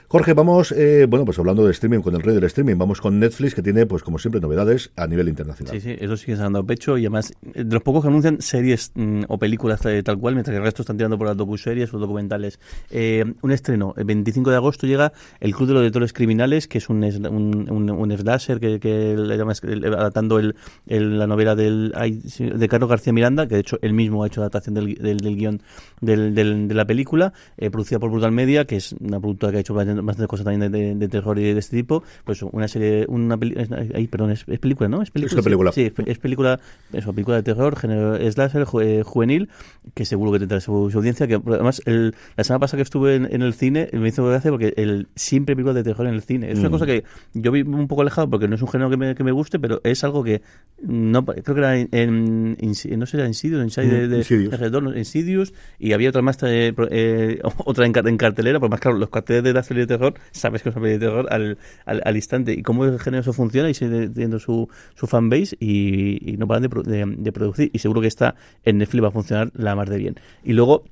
[0.08, 3.20] Jorge, vamos, eh, bueno, pues hablando de streaming, con el rey del streaming, vamos con
[3.20, 5.74] Netflix, que tiene, pues como siempre, novedades a nivel internacional.
[5.80, 8.92] Sí, sí, eso han dado pecho y además eh, de los pocos que anuncian series
[8.96, 11.94] mm, o películas eh, tal cual, mientras que el resto están tirando por las docuseries
[11.94, 12.60] o documentales.
[12.92, 16.78] Eh, un estreno, el 25 de agosto llega El Club de los Lectores Criminales, que
[16.78, 20.56] es un, un, un, un slasher que, que le llamas- adaptando el,
[20.88, 21.94] la novela del,
[22.40, 25.62] de Carlos García Miranda, que de hecho él mismo ha hecho adaptación del, del, guion
[26.02, 29.62] del- de la película, eh, producida por Brutal Media, que es una productora que ha
[29.62, 32.04] hecho bastante cosas también de, de- de terror y de este tipo.
[32.24, 35.02] Pues una serie, una es- ay, perdón, es, es película, ¿no?
[35.02, 35.34] Es película.
[35.36, 35.46] una sí.
[35.46, 35.72] película.
[35.72, 36.60] Sí, es, es película,
[36.94, 39.50] eso, película de terror, género slasher, eh, juvenil,
[39.94, 41.28] que seguro que tendrá su, su audiencia.
[41.28, 44.52] Que además, el, la semana pasada que estuve en, en el cine, me hizo gracia
[44.52, 46.52] porque el, siempre películas de terror en el cine.
[46.52, 46.72] Es una Mm.
[46.72, 49.24] cosa que yo vi un poco alejado porque no es un género que me, que
[49.24, 50.42] me guste, pero es algo que
[50.82, 54.18] no creo que era en, en- Insi- no sé, era Insidious, Inside de, Mm, de,
[54.18, 54.52] Insidious.
[54.52, 58.80] de Retorno, Insidious, y había otra más, eh, eh, otra en, en cartelera, pues más
[58.80, 61.58] claro, los carteles de la de terror, sabes que es una peli de terror al,
[61.86, 62.54] al, al instante.
[62.54, 66.48] Y cómo el género eso funciona y sigue teniendo su, su fanbase y, y no
[66.48, 67.70] paran de, de, de producir.
[67.74, 70.16] Y seguro que esta en Netflix va a funcionar la más de bien.
[70.44, 70.84] Y luego,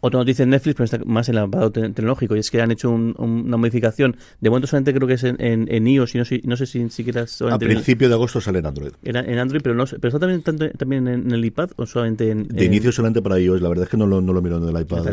[0.00, 2.60] otra noticia en Netflix, pero está más en el apartado te- tecnológico, y es que
[2.60, 4.16] han hecho un- un- una modificación.
[4.40, 6.66] De momento solamente creo que es en, en, en iOS y no sé, no sé
[6.66, 8.90] si siquiera A en- principio de agosto sale en Android.
[9.02, 12.48] en Android, pero no pero está también, tanto, también en el iPad o solamente en...
[12.48, 14.64] De inicio solamente para iOS, la verdad es que no lo, no lo miro en
[14.74, 15.04] el iPad.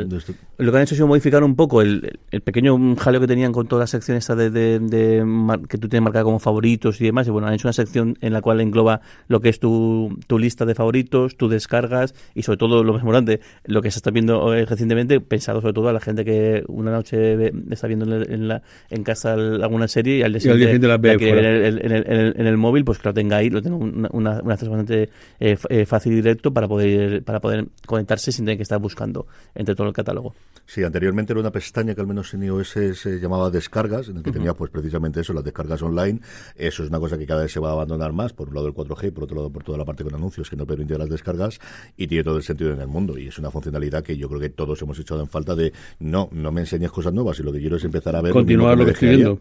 [0.58, 3.52] Lo que han hecho ha sido modificar un poco el, el pequeño jaleo que tenían
[3.52, 7.00] con toda la sección esta de, de- de mar- que tú tienes marcada como favoritos
[7.02, 7.28] y demás.
[7.28, 10.40] Y bueno, han hecho una sección en la cual engloba lo que es tu, tu
[10.40, 14.12] lista de favoritos, tu descargas y sobre todo lo más importante, lo que se está
[14.12, 18.06] viendo eh, recientemente, pensado sobre todo a la gente que una noche ve- está viendo
[18.22, 21.18] en, la, en casa alguna serie y al día Y al día siguiente la ve
[21.18, 21.50] quiere fuera.
[21.50, 23.50] ver en el, en, el, en el- en el móvil, pues que lo tenga ahí,
[23.50, 25.10] lo tenga una, una, un acceso bastante
[25.40, 29.28] eh, eh, fácil y directo para poder, para poder conectarse sin tener que estar buscando
[29.56, 30.36] entre todo el catálogo.
[30.66, 34.24] Sí, anteriormente era una pestaña que al menos en iOS se llamaba descargas, en el
[34.24, 36.20] que tenía pues precisamente eso, las descargas online.
[36.58, 38.68] Eso es una cosa que cada vez se va a abandonar más, por un lado
[38.68, 41.10] el 4G, por otro lado por toda la parte con anuncios que no permite las
[41.10, 41.60] descargas
[41.96, 43.18] y tiene todo el sentido en el mundo.
[43.18, 45.72] Y es una funcionalidad que yo creo que todo todos hemos echado en falta de
[46.00, 48.34] no, no me enseñes cosas nuevas y lo que quiero es empezar a ver.
[48.34, 49.40] Continuar lo que estoy viendo.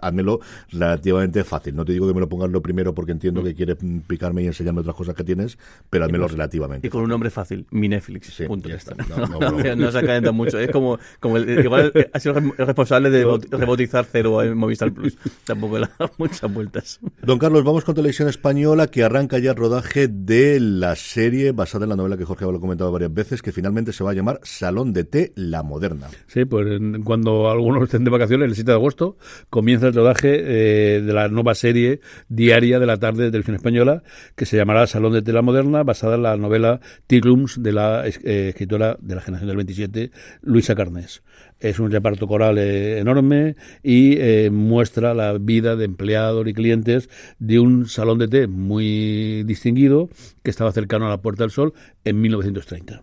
[0.00, 1.74] Házmelo relativamente fácil.
[1.76, 4.46] No te digo que me lo pongas lo primero porque entiendo que quieres picarme y
[4.46, 5.58] enseñarme otras cosas que tienes,
[5.90, 6.86] pero házmelo relativamente.
[6.86, 8.28] Y con un nombre fácil, mi Netflix.
[8.34, 8.68] Sí, punto.
[8.68, 8.94] ya está.
[8.94, 9.90] No, No, no, no, no.
[9.92, 10.58] se acalenta mucho.
[10.58, 14.92] Es como, como el, igual ha sido el responsable de baut- rebautizar Cero en Movistar
[14.92, 15.16] Plus.
[15.44, 17.00] Tampoco le ha dado muchas vueltas.
[17.22, 21.84] Don Carlos, vamos con Televisión Española que arranca ya el rodaje de la serie basada
[21.84, 24.14] en la novela que Jorge lo ha comentado varias veces, que finalmente se va a
[24.14, 26.08] llamar Salón de Té, la moderna.
[26.26, 26.66] Sí, pues
[27.04, 29.16] cuando algunos estén de vacaciones, el 7 de agosto,
[29.48, 34.02] comienza el rodaje eh, de la nueva serie diaria de la tarde de Televisión Española,
[34.36, 38.48] que se llamará Salón de Tela Moderna, basada en la novela Ticlums de la eh,
[38.50, 40.10] escritora de la generación del 27,
[40.42, 41.22] Luisa Carnés.
[41.58, 44.18] Es un reparto coral eh, enorme y
[44.50, 50.10] muestra la vida de empleados y clientes de un salón de té muy distinguido
[50.42, 51.72] que estaba cercano a la Puerta del Sol
[52.04, 53.02] en 1930.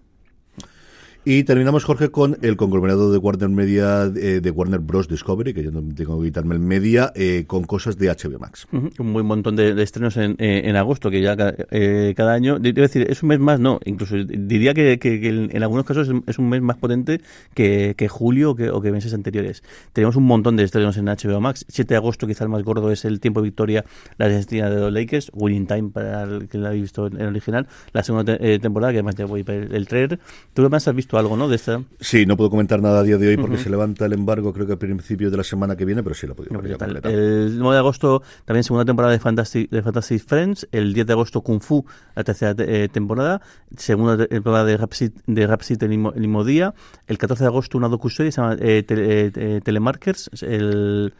[1.25, 5.07] Y terminamos, Jorge, con el conglomerado de Warner Media, eh, de Warner Bros.
[5.09, 8.65] Discovery, que yo no tengo que quitarme el media, eh, con cosas de HBO Max.
[8.71, 12.13] Ujú, Un buen montón de, de estrenos en, eh, en agosto, que ya ca- eh,
[12.15, 15.61] cada año, debo decir, es un mes más, no, incluso diría que, que- que en,
[15.61, 17.19] algunos casos es, es un mes más potente
[17.53, 19.61] que, que julio o que, o que meses anteriores.
[19.93, 21.65] Tenemos un montón de estrenos en HBO Max.
[21.67, 23.83] 7 de agosto, quizá el más gordo, es el tiempo de victoria,
[24.17, 27.27] la desestina de los Lakers, Winning Time para el que la ha visto en el
[27.27, 30.17] original, la segunda te- eh, temporada, que además ya voy a el trailer.
[30.53, 31.47] Tú además has visto algo, ¿no?
[31.47, 31.81] De esta.
[31.99, 34.67] Sí, no puedo comentar nada a día de hoy porque se levanta el embargo, creo
[34.67, 36.77] que a principios de la semana que viene, pero sí lo puedo No, ver.
[37.05, 40.67] El 9 de agosto también segunda temporada de Fantastic, de Fantastic Friends.
[40.71, 43.41] El 10 de agosto Kung Fu, la tercera te- eh, temporada.
[43.77, 46.73] Segunda te- temporada de Rhapsody, de Rhapsody el, mismo, el mismo día.
[47.07, 50.29] El 14 de agosto una docuserie se llama eh, eh, eh, Telemarkers.
[50.43, 51.13] El,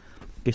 [0.43, 0.51] que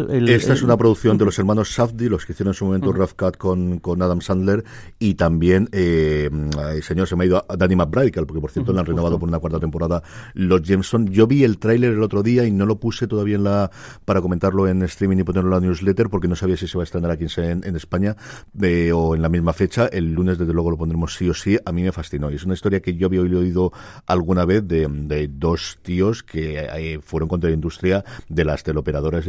[0.00, 2.54] el- el- Esta es el- una producción de los hermanos Safdie, los que hicieron en
[2.54, 4.64] su momento Rough Cut con, con Adam Sandler
[4.98, 8.50] y también, eh, ay, señor, se me ha ido a Danny McBride, que porque por
[8.50, 10.02] cierto le han renovado por una cuarta temporada
[10.34, 11.06] los Jameson.
[11.08, 13.70] Yo vi el tráiler el otro día y no lo puse todavía en la
[14.04, 16.82] para comentarlo en streaming y ponerlo en la newsletter porque no sabía si se va
[16.82, 18.16] a estrenar aquí en, en España
[18.60, 19.86] eh, o en la misma fecha.
[19.86, 21.58] El lunes desde luego lo pondremos sí o sí.
[21.64, 23.72] A mí me fascinó y es una historia que yo había oído
[24.06, 29.27] alguna vez de, de dos tíos que eh, fueron contra la industria de las teleoperadoras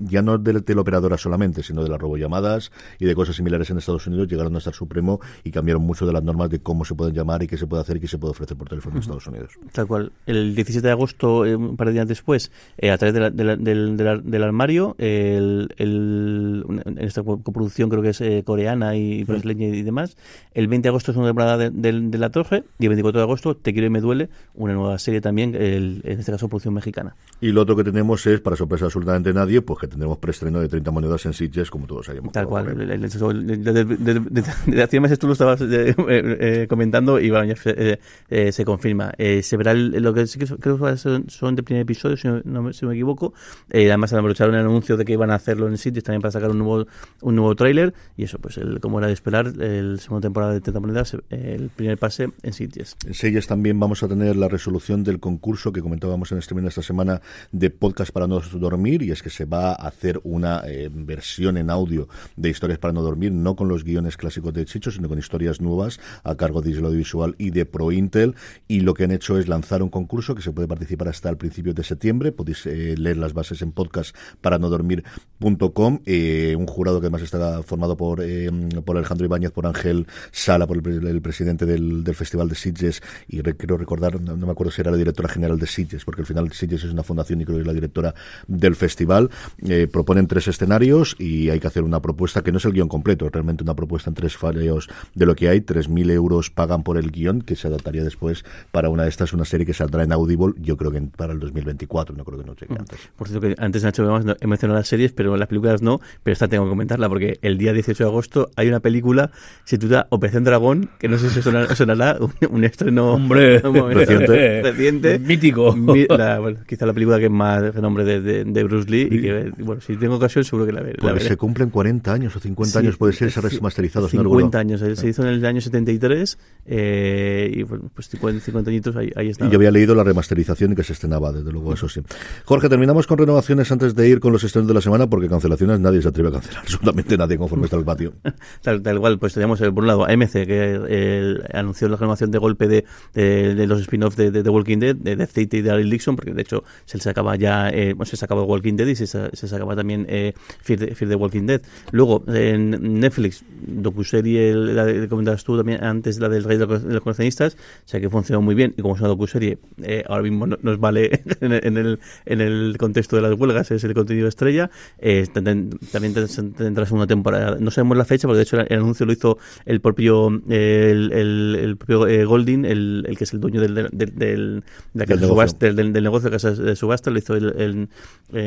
[0.00, 4.06] ya no de teleoperadoras solamente, sino de las robollamadas y de cosas similares en Estados
[4.06, 7.14] Unidos, llegaron a estar supremo y cambiaron mucho de las normas de cómo se pueden
[7.14, 9.26] llamar y qué se puede hacer y qué se puede ofrecer por teléfono en Estados
[9.26, 9.52] Unidos.
[9.72, 10.12] Tal cual.
[10.26, 13.30] El 17 de agosto, eh, un par de días después, eh, a través de la-
[13.30, 18.02] de la- del, del ar- del armario, el, el- una- en esta co- coproducción creo
[18.02, 20.16] que es eh, coreana y brasileña y demás.
[20.54, 23.20] El 20 de agosto es una temporada de, del- de La Torre y el 24
[23.20, 26.48] de agosto, Te quiero y me duele, una nueva serie también, el- en este caso
[26.48, 27.14] producción mexicana.
[27.40, 30.68] Y lo otro que tenemos es, para sorpresa absolutamente nadie, pues que tendremos preestreno de
[30.68, 32.32] 30 monedas en Sitges, como todos sabemos.
[32.32, 32.76] Tal cual.
[32.76, 37.98] Desde hace meses tú lo estabas eh, eh, comentando y bueno, ya se, eh,
[38.30, 39.12] eh, confirma.
[39.18, 42.28] Eh, se verá lo que sí que son- creo que son, de primer episodio, si
[42.28, 43.32] no, me, equivoco.
[43.70, 46.50] Eh, además aprovecharon el anuncio de que iban a hacerlo en sitios también para sacar
[46.50, 46.86] un nuevo
[47.22, 50.60] un nuevo tráiler y eso, pues el, como era de esperar, el segunda temporada de
[50.60, 52.96] 30 monedas, eh, el primer pase en sitios.
[53.06, 56.82] En Seyes también vamos a tener la resolución del concurso que comentábamos en streaming esta
[56.82, 57.20] semana
[57.52, 61.56] de podcast para no dormir y es que se va a hacer una eh, versión
[61.56, 65.08] en audio de historias para no dormir, no con los guiones clásicos de Chicho, sino
[65.08, 68.34] con historias nuevas a cargo de Isla Audiovisual y de ProIntel
[68.66, 71.36] y lo que han hecho es lanzar un concurso que se puede participar hasta el
[71.36, 76.66] principio de septiembre, podéis eh, leer las bases en podcast para no dormir.com, eh, un
[76.66, 78.50] jurado que además está formado por, eh,
[78.84, 83.02] por Alejandro Ibáñez, por Ángel Sala, por el, el presidente del, del Festival de Sitges
[83.28, 86.04] y re- quiero recordar, no, no me acuerdo si era la directora general de Sitges,
[86.04, 88.14] porque al final Sitges es una fundación y creo que es la directora
[88.46, 89.28] del festival.
[89.68, 92.88] Eh, proponen tres escenarios y hay que hacer una propuesta que no es el guion
[92.88, 95.60] completo, es realmente una propuesta en tres fallos de lo que hay.
[95.60, 99.44] 3.000 euros pagan por el guion, que se adaptaría después para una de estas, una
[99.44, 102.54] serie que saldrá en Audible, yo creo que para el 2024, no creo que no
[102.54, 102.98] llegue antes.
[103.16, 106.48] Por cierto, que antes no- he mencionado las series, pero las películas no, pero esta
[106.48, 109.30] tengo que comentarla porque el día 18 de agosto hay una película
[109.68, 114.62] titulada Operación Dragón, que no sé si sonará, sonará un, un estreno Hombre, un- reciente.
[114.62, 115.18] reciente.
[115.18, 115.74] Mítico.
[116.10, 119.20] La- bueno, quizá la película que es más renombre de, de, de Bruce Lee y
[119.22, 120.98] que, bueno, si tengo ocasión seguro que la, veré.
[121.02, 121.20] veré.
[121.20, 124.16] se cumplen 40 años o 50 Sí, años, puede ser, se ha sí, remasterizado, si
[124.16, 124.58] no 50 recuerdo.
[124.58, 128.96] años, eh, se hizo en el año 73 eh, y bueno, pues 50, 50 añitos
[128.96, 129.46] ahí, ahí está.
[129.46, 132.00] Y yo había leído la remasterización y que se estrenaba, desde luego, eso sí.
[132.44, 135.80] Jorge, terminamos con renovaciones antes de ir con los estrenos de la semana, porque cancelaciones
[135.80, 138.12] nadie se atreve a cancelar, absolutamente nadie conforme está el patio.
[138.62, 142.30] Tal, tal cual, pues tenemos eh, por un lado AMC, que eh, anunció la renovación
[142.30, 145.58] de golpe de, de, de los spin-offs de, de The Walking Dead, de Death City
[145.58, 148.22] y de Daryl Dixon, porque de hecho se les acaba ya, eh, bueno, se les
[148.22, 151.62] acaba Walking Dead y se, se sacaba también eh, Fear, the, Walking Dead.
[151.92, 157.00] Luego, en Netflix, docuserie, la que comentabas tú también antes, la del Rey de los
[157.02, 160.46] coleccionistas, o sea que funcionó muy bien y como es una docuserie, eh, ahora mismo
[160.46, 163.94] no- nos vale en el, en, el, en el contexto de las huelgas, es el
[163.94, 164.70] contenido estrella.
[164.98, 167.56] Eh, también ten- tendrá segunda temporada.
[167.60, 171.12] No sabemos la fecha porque de hecho el, anuncio lo hizo el propio eh, el,
[171.12, 174.64] el, el propio eh, Golding, el, el que es el dueño del, del, del, del-
[174.94, 175.28] de la casa Del de negocio.
[175.28, 177.88] subasta, del, del- del negocio de casa de subasta, lo hizo el- el-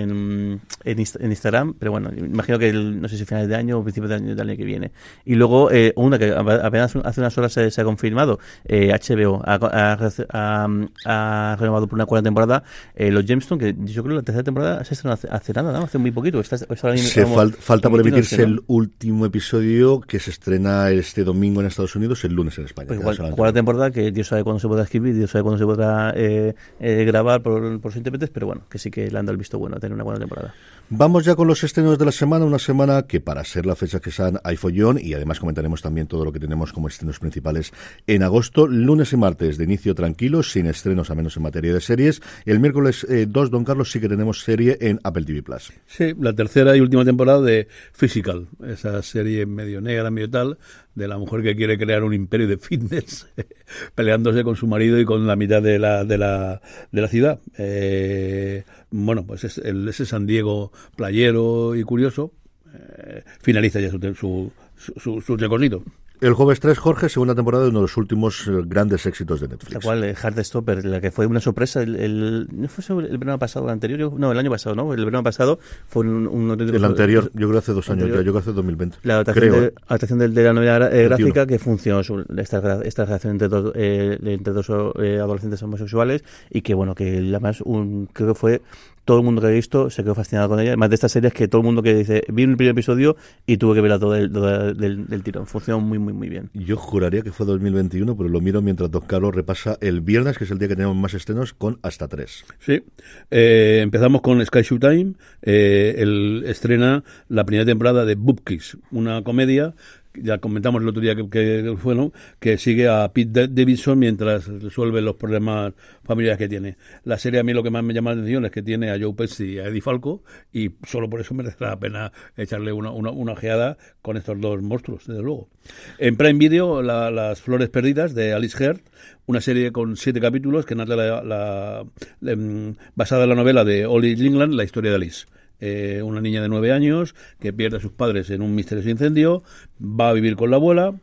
[0.02, 3.80] en, en, en Instagram, pero bueno, imagino que el- no sé si finales de año
[3.80, 4.92] o principios de año, del año que viene.
[5.26, 9.42] Y luego una una que apenas hace unas horas se, se ha confirmado, eh, HBO
[9.46, 10.68] ha, ha- ha-
[11.06, 12.64] ha renovado por una cuarta temporada
[12.96, 15.72] eh, los Gemstones, que yo creo que la tercera temporada se estrenó hace, hace nada,
[15.72, 15.86] ¿no?
[15.86, 16.40] hace muy poquito.
[16.40, 18.44] Está, está Se como fal- falta por emitirse ¿no?
[18.44, 22.88] el último episodio que se estrena este domingo en Estados Unidos, el lunes en España.
[22.88, 25.66] Pues igual, cuarta temporada que Dios sabe cuándo se podrá escribir, Dios sabe cuándo se
[25.66, 29.26] podrá eh, eh, grabar por, por sus intérpretes, pero bueno, que sí que le han
[29.26, 30.54] dado el visto bueno a tener una buena temporada.
[30.94, 34.02] Vamos ya con los estrenos de la semana, una semana que para ser la fecha
[34.02, 37.72] que sean hay follón y además comentaremos también todo lo que tenemos como estrenos principales
[38.08, 41.80] en agosto, lunes y martes de inicio tranquilo, sin estrenos a menos en materia de
[41.80, 42.22] series.
[42.46, 45.72] El miércoles eh, 2, don Carlos, sí que tenemos serie en Apple TV Plus.
[45.88, 50.58] Sí, la tercera y última temporada de Physical, esa serie medio negra, medio tal,
[50.96, 53.28] de la mujer que quiere crear un imperio de fitness,
[53.96, 57.40] peleándose con su marido y con la mitad de la, de la, de la ciudad.
[57.58, 62.34] Eh, bueno, pues es el, ese San Diego playero y curioso
[62.74, 64.52] eh, finaliza ya su, su,
[64.98, 65.84] su, su, recorrido.
[66.22, 69.48] El jueves 3, Jorge, segunda temporada de uno de los últimos eh, grandes éxitos de
[69.48, 69.74] Netflix.
[69.74, 73.18] La cual, eh, Heartstopper, la que fue una sorpresa, el, el- ¿no fue sobre el
[73.18, 74.14] verano pasado, el anterior?
[74.20, 74.94] No, el año pasado, ¿no?
[74.94, 75.58] El verano pasado
[75.88, 76.28] fue un...
[76.28, 78.20] un auténtico- El anterior, yo creo que hace dos años anterior.
[78.20, 78.98] ya, yo creo que hace 2020.
[79.02, 79.74] La adaptación, creo, de, ¿eh?
[79.88, 81.18] adaptación de, la novela gra- eh, 21.
[81.18, 82.02] gráfica que funcionó
[82.38, 84.68] esta, esta relación entre dos, eh, entre dos
[85.00, 88.62] eh, adolescentes homosexuales y que, bueno, que además un, creo que fue
[89.06, 90.72] todo el mundo que ha visto se quedó fascinado con ella.
[90.72, 93.58] Además de estas series que todo el mundo que dice, vi un primer episodio y
[93.58, 95.48] tuve que verla todo del, todo del, del tirón.
[95.48, 96.50] Funcionó muy, muy, muy bien.
[96.54, 100.44] Yo juraría que fue 2021, pero lo miro mientras Don Carlos repasa el viernes, que
[100.44, 102.46] es el día que tenemos más estrenos, con hasta tres.
[102.60, 102.84] Sí,
[103.30, 109.24] eh, empezamos con Sky Showtime, eh, el estrena la primera temporada de Boob Kiss, una
[109.24, 109.74] comedia
[110.16, 112.12] ya comentamos el otro día que, que fue, ¿no?
[112.40, 116.78] que sigue a Pete Davidson mientras resuelve los problemas familiares que tiene.
[117.04, 119.00] La serie a mí lo que más me llama la atención es que tiene a
[119.00, 122.92] Joe Pesci y a Eddie Falco y solo por eso merece la pena echarle una,
[122.92, 125.50] una, una ojeada con estos dos monstruos, desde luego.
[125.98, 128.82] En Prime Video, la, Las Flores Perdidas de Alice Heard,
[129.26, 131.86] una serie con siete capítulos que narra la, la,
[132.20, 135.26] la, basada en la novela de Ollie Lingland, la historia de Alice.
[135.62, 139.44] Eh, una niña de nueve años que pierde a sus padres en un misterioso incendio,
[139.82, 140.96] va a vivir con la abuela,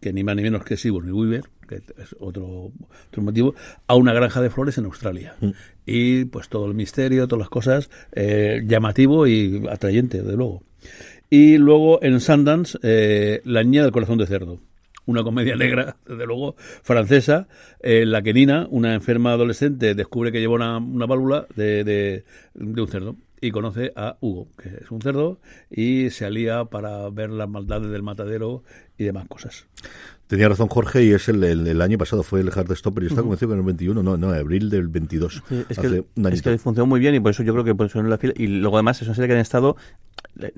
[0.00, 2.72] que ni más ni menos que Sigourney Weaver, que es otro,
[3.08, 3.54] otro motivo,
[3.86, 5.36] a una granja de flores en Australia.
[5.40, 5.50] Mm.
[5.84, 10.62] Y pues todo el misterio, todas las cosas, eh, llamativo y atrayente, de luego.
[11.28, 14.60] Y luego en Sundance, eh, La niña del corazón de cerdo
[15.06, 17.48] una comedia negra, desde luego, francesa,
[17.80, 21.84] en eh, la que Nina, una enferma adolescente, descubre que lleva una, una válvula de,
[21.84, 22.24] de,
[22.54, 25.38] de, un cerdo y conoce a Hugo, que es un cerdo,
[25.70, 28.62] y se alía para ver las maldades del matadero
[28.98, 29.66] y demás cosas.
[30.26, 33.20] Tenía razón Jorge y es el, el, el año pasado fue el Heartstopper y está
[33.20, 33.22] uh -huh.
[33.24, 35.42] convencido que en el 21, no, no, en abril del 22.
[35.48, 37.86] Sí, es, que, es que funcionó muy bien y por eso yo creo que por
[37.86, 39.76] eso en la fila y luego además es una serie que han estado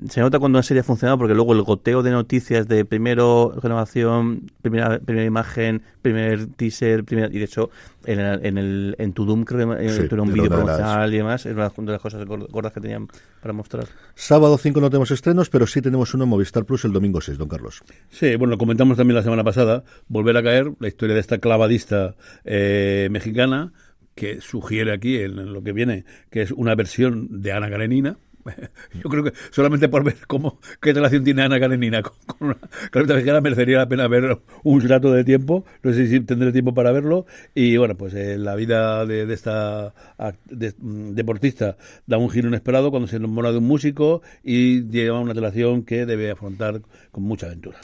[0.09, 3.53] se nota cuando una serie ha funcionado porque luego el goteo de noticias de primero
[3.61, 7.69] renovación, primera, primera imagen, primer teaser, primera, y de hecho
[8.11, 11.13] en, el, en, el, en Tudum creo que sí, un vídeo promocional las...
[11.13, 13.07] y demás, es una de las cosas gordas que tenían
[13.39, 13.85] para mostrar.
[14.15, 17.37] Sábado 5 no tenemos estrenos, pero sí tenemos uno en Movistar Plus el domingo 6,
[17.37, 17.83] don Carlos.
[18.09, 21.37] Sí, bueno, lo comentamos también la semana pasada, volver a caer, la historia de esta
[21.37, 23.71] clavadista eh, mexicana
[24.15, 28.17] que sugiere aquí en, en lo que viene, que es una versión de Ana Karenina,
[28.93, 33.13] yo creo que solamente por ver cómo qué relación tiene Ana Karenina con, con una
[33.13, 35.65] mexicana merecería la pena ver un rato de tiempo.
[35.83, 37.25] No sé si tendré tiempo para verlo.
[37.53, 39.93] Y bueno, pues eh, la vida de, de esta
[40.45, 45.33] de, deportista da un giro inesperado cuando se enamora de un músico y lleva una
[45.33, 47.79] relación que debe afrontar con mucha aventura.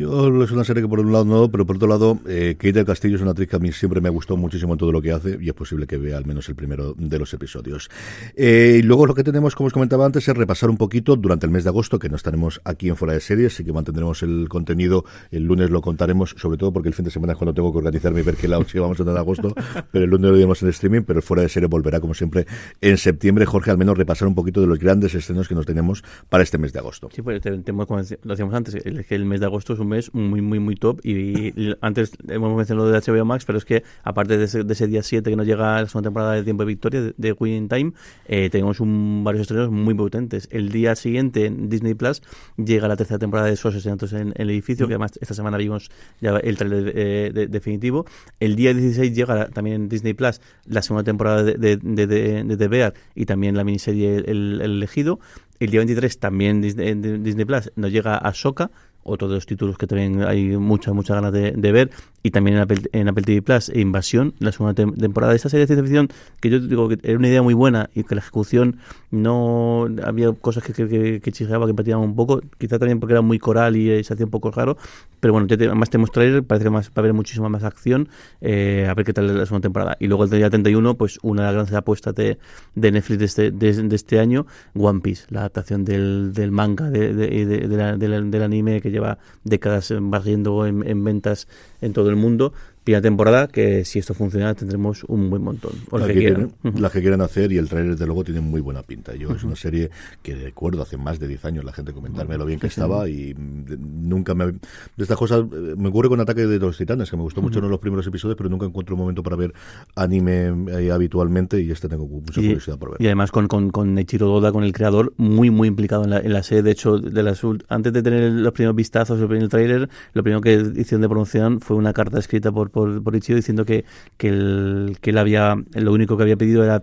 [0.00, 2.86] Yo es una serie que por un lado no, pero por otro lado, eh, Kate
[2.86, 5.12] Castillo es una actriz que a mí siempre me gustado muchísimo en todo lo que
[5.12, 7.90] hace y es posible que vea al menos el primero de los episodios.
[8.34, 11.44] Eh, y luego lo que tenemos, como os comentaba antes, es repasar un poquito durante
[11.44, 14.22] el mes de agosto, que no estaremos aquí en Fuera de Series, sí que mantendremos
[14.22, 17.52] el contenido, el lunes lo contaremos, sobre todo porque el fin de semana es cuando
[17.52, 19.54] tengo que organizarme y ver qué lado si vamos a tener en agosto,
[19.92, 22.46] pero el lunes lo diremos en streaming, pero Fuera de Series volverá como siempre
[22.80, 23.44] en septiembre.
[23.44, 26.56] Jorge, al menos repasar un poquito de los grandes estrenos que nos tenemos para este
[26.56, 27.10] mes de agosto.
[27.14, 29.89] Sí, pues te, te, como lo decíamos antes, el, el mes de agosto es un
[29.90, 31.00] mes muy, muy, muy top.
[31.04, 34.64] Y, y antes hemos mencionado lo de HBO Max, pero es que aparte de ese,
[34.64, 37.14] de ese día 7 que nos llega la segunda temporada de Tiempo de Victoria, de,
[37.16, 37.92] de Winning Time,
[38.26, 40.48] eh, tenemos un, varios estrenos muy potentes.
[40.50, 42.22] El día siguiente en Disney Plus
[42.56, 45.58] llega la tercera temporada de esos asesinatos en, en el edificio, que además esta semana
[45.58, 48.06] vimos ya el trailer eh, de- definitivo.
[48.38, 52.68] El día 16 llega la- también en Disney Plus la segunda temporada de, de, The
[52.68, 55.18] Bear y también la miniserie El, El elegido.
[55.58, 58.70] El día 23 también Disney, en Disney Plus nos llega Ahsoka,
[59.10, 61.90] otro de los títulos que también hay muchas, muchas ganas de, de ver.
[62.22, 65.62] Y también en Apple, en Apple TV Plus, Invasión, la segunda tem- temporada esta serie
[65.62, 66.08] de ciencia ficción,
[66.40, 68.76] que yo digo que era una idea muy buena y que la ejecución
[69.10, 73.22] no había cosas que, que, que, que chispeaba, que un poco, quizá también porque era
[73.22, 74.76] muy coral y eh, se hacía un poco raro.
[75.20, 78.08] Pero bueno, te- además tenemos trailer, parece que más, va a haber muchísima más acción.
[78.42, 79.96] eh, a ver qué tal la segunda temporada.
[79.98, 82.38] Y luego el día 31, pues una de las grandes apuestas de,
[82.74, 86.90] de Netflix de este, de, de este año, One Piece, la adaptación del, del manga,
[86.90, 88.99] de, del anime que lleva
[89.44, 91.48] décadas barriendo en, en ventas
[91.80, 92.52] en todo el mundo.
[92.84, 95.72] Primera temporada que si esto funciona tendremos un buen montón.
[95.90, 96.50] O Las que, que quieran.
[96.62, 99.14] quieren, las que quieran hacer y el trailer desde luego tiene muy buena pinta.
[99.14, 99.90] Yo es una serie
[100.22, 103.34] que recuerdo hace más de 10 años la gente comentarme lo bien que estaba y
[103.34, 104.46] mm, de- nunca me...
[104.46, 104.58] De
[104.98, 107.68] estas cosas eh, me ocurre con Ataque de los Titanes, que me gustó mucho en
[107.68, 109.52] los primeros episodios, pero nunca encuentro un momento para ver
[109.94, 113.02] anime eh, habitualmente y este tengo mucha Y- curiosidad por ver.
[113.02, 116.18] Y además con, con, con Eiichiro Oda, con el creador, muy, muy implicado en la,
[116.20, 116.62] en la serie.
[116.62, 120.40] De hecho, de las, antes de tener los primeros vistazos, el primer trailer, lo primero
[120.40, 123.84] que hicieron de promoción fue una carta escrita por, por, por diciendo que,
[124.16, 126.82] que, el, que él había, lo único que había pedido era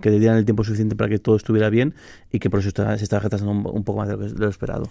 [0.00, 1.94] que le dieran el tiempo suficiente para que todo estuviera bien
[2.30, 4.48] y que por eso está- se estaba retrasando un, poco más de lo, de lo
[4.48, 4.88] esperado.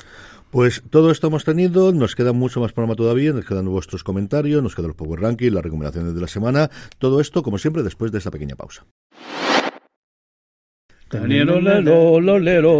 [0.52, 4.64] Pues todo esto hemos tenido, nos queda mucho más programa todavía, nos quedan vuestros comentarios,
[4.64, 6.70] nos quedan los Power Rankings, las recomendaciones de la semana,
[7.00, 8.86] todo esto como siempre después de esta pequeña pausa.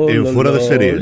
[0.10, 1.00] En Fuera de Series.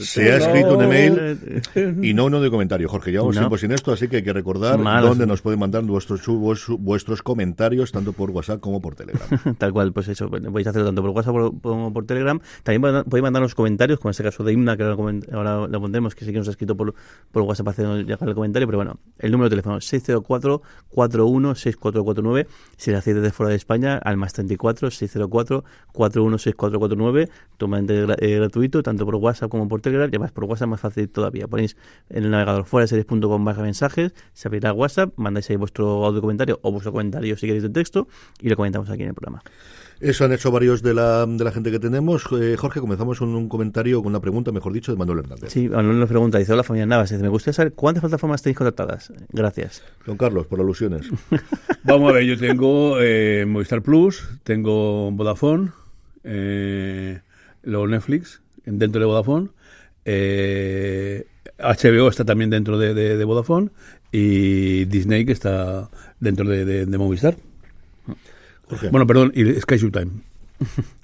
[0.00, 1.60] Se ha escrito un email
[2.02, 3.10] Y no uno de comentario, Jorge.
[3.10, 3.40] Llevamos No.
[3.42, 5.10] tiempo sin esto, así que hay que recordar Malas.
[5.10, 9.28] dónde nos pueden mandar vuestros, vuestros, vuestros comentarios, tanto por WhatsApp como por Telegram.
[9.58, 12.40] Tal cual, pues eso, podéis hacerlo tanto por WhatsApp como por, Telegram.
[12.62, 16.14] También pod- podéis mandarnos comentarios, como en este caso de Himna, que ahora, lo pondremos,
[16.14, 16.94] que sí que nos ha escrito por,
[17.30, 22.46] por WhatsApp haciendo llegar el comentario, pero bueno, el número de teléfono 604-416449,
[22.76, 24.88] si la hacéis desde fuera de España, al más 34
[25.44, 30.80] 604-416449, totalmente eh, gratuito, tanto por WhatsApp como por Telegram, y además por WhatsApp más
[30.80, 31.48] fácil todavía.
[31.48, 31.76] Ponéis
[32.10, 36.20] en el navegador fuera de series.com barra mensajes, se abrirá WhatsApp, mandáis ahí vuestro audio
[36.20, 38.08] comentario o vuestro comentario si queréis de texto,
[38.40, 39.42] y lo comentamos aquí en el programa.
[40.02, 42.24] Eso han hecho varios de la, de la gente que tenemos.
[42.32, 45.52] Eh, Jorge, comenzamos con un comentario, con una pregunta, mejor dicho, de Manuel Hernández.
[45.52, 48.56] Sí, Manuel nos pregunta, dice, hola familia Navas, dice, me gustaría saber cuántas plataformas tenéis
[48.58, 49.12] contratadas.
[49.30, 49.82] Gracias.
[50.04, 51.08] Don Carlos, por alusiones.
[51.84, 55.70] Vamos a ver, yo tengo eh, Movistar Plus, tengo Vodafone,
[56.24, 57.20] eh,
[57.62, 59.50] luego Netflix, en- dentro de Vodafone,
[60.04, 61.26] eh,
[61.58, 63.70] HBO está también dentro de, de- de Vodafone
[64.10, 65.88] y Disney que está
[66.18, 67.36] dentro de, de- de Movistar.
[68.72, 68.88] Jorge.
[68.90, 70.10] Bueno, perdón, y Sky Showtime.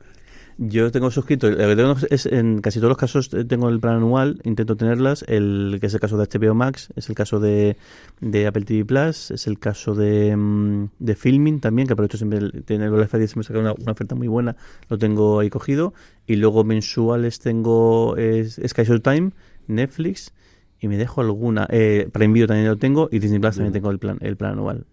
[0.60, 3.78] Yo tengo suscrito, lo que tengo es en casi todos los casos eh, tengo el
[3.78, 7.38] plan anual, intento tenerlas, el que es el caso de HBO Max, es el caso
[7.38, 7.76] de,
[8.20, 12.40] de Apple TV Plus, es el caso de, mm, de Filming también, que aprovecho siempre,
[12.40, 14.56] el- tiene el Black Friday, siempre saca una, una oferta muy buena,
[14.88, 15.94] lo tengo ahí cogido,
[16.26, 19.30] y luego mensuales tengo es, Sky Showtime,
[19.68, 20.32] Netflix,
[20.80, 23.92] y me dejo alguna, eh, Prime Video también lo tengo, y Disney Plus también tengo
[23.92, 24.86] el plan, el plan anual.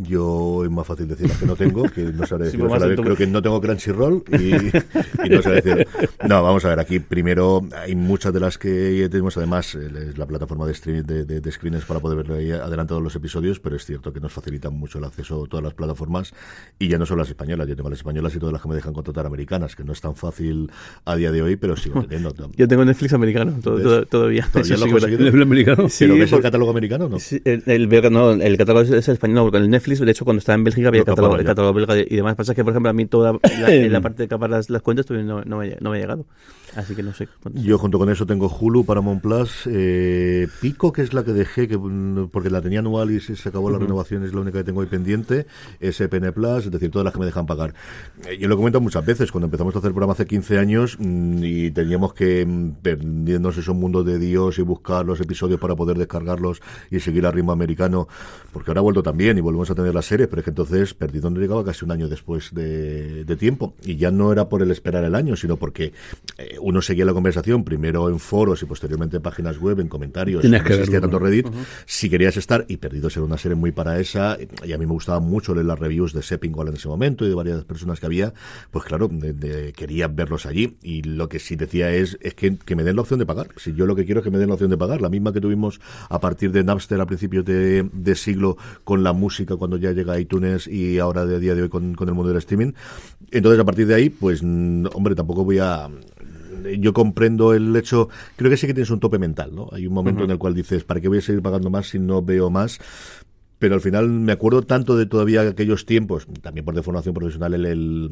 [0.00, 2.70] Yo es más fácil decir las que no tengo, que no sabré Sí, decir.
[2.70, 4.54] Sabré- creo que no tengo Crunchyroll y,
[5.26, 5.88] y no sé decir.
[6.28, 10.26] No, vamos a ver, aquí primero hay muchas de las que tenemos, además, es la
[10.26, 13.74] plataforma de, stream, de, de, de screeners para poder ver ahí adelantados los episodios, pero
[13.76, 16.32] es cierto que nos facilitan mucho el acceso a todas las plataformas
[16.78, 18.74] y ya no solo las españolas, yo tengo las españolas y todas las que me
[18.76, 20.70] dejan contratar americanas, que no es tan fácil
[21.06, 22.32] a día de hoy, pero sigo teniendo.
[22.56, 23.82] Yo tengo Netflix americano to- ¿Ves?
[23.84, 24.46] to- todavía.
[24.52, 25.26] Todavía lo conseguido.
[25.28, 25.88] ¿El americano?
[25.88, 27.18] Sí, ¿Pero ves el porque- catálogo americano o no?
[27.18, 30.10] Sí, el, el no, el catálogo es, es el español, no, porque el Netflix, de
[30.10, 32.36] hecho, cuando estaba en Bélgica había Lo catálogo, catálogo belga y demás.
[32.36, 35.42] Pasa que, por ejemplo, a mí toda la, parte de capar las, las cuentas no,
[35.44, 36.26] no, me, no me ha llegado.
[36.78, 37.26] Así que no sé.
[37.54, 41.66] Yo junto con eso tengo Hulu, Paramount Plus, eh, Pico, que es la que dejé,
[41.66, 44.64] que mm, porque la tenía anual y se, acabó la renovación, es la única que
[44.64, 45.48] tengo ahí pendiente,
[45.80, 47.74] SPN Plus, es decir, todas las que me dejan pagar.
[48.28, 50.56] Eh, yo lo he comentado muchas veces, cuando empezamos a hacer el programa hace 15
[50.56, 55.58] años mm, y teníamos que mm, perdiéndonos ese mundo de Dios y buscar los episodios
[55.58, 56.62] para poder descargarlos
[56.92, 58.06] y seguir al ritmo americano,
[58.52, 60.94] porque ahora ha vuelto también y volvemos a tener las series, pero es que entonces
[60.94, 64.62] perdí donde llegaba casi un año después de, de tiempo y ya no era por
[64.62, 65.92] el esperar el año, sino porque
[66.36, 70.42] eh, uno seguía la conversación primero en foros y posteriormente en páginas web, en comentarios,
[70.42, 71.46] Tienes que no existía verlo, tanto Reddit,
[71.86, 74.92] si querías estar, y Perdidos era una serie muy para esa, y a mí me
[74.92, 78.06] gustaba mucho leer las reviews de Seppingwall en ese momento y de varias personas que
[78.06, 78.34] había,
[78.70, 82.56] pues claro, de- de- quería verlos allí, y lo que sí decía es, es que,
[82.58, 84.38] que me den la opción de pagar, si yo lo que quiero es que me
[84.38, 87.44] den la opción de pagar, la misma que tuvimos a partir de Napster a principios
[87.44, 91.62] de, de siglo con la música cuando ya llega iTunes y ahora de día de
[91.62, 92.72] hoy con, con el mundo del streaming,
[93.30, 95.88] entonces a partir de ahí, pues hombre, tampoco voy a
[96.78, 99.68] yo comprendo el hecho, creo que sí que tienes un tope mental, ¿no?
[99.72, 101.98] Hay un momento en el cual dices, ¿para qué voy a seguir pagando más si
[101.98, 102.78] no veo más?
[103.58, 107.66] Pero al final me acuerdo tanto de todavía aquellos tiempos, también por deformación profesional, el,
[107.66, 108.10] el-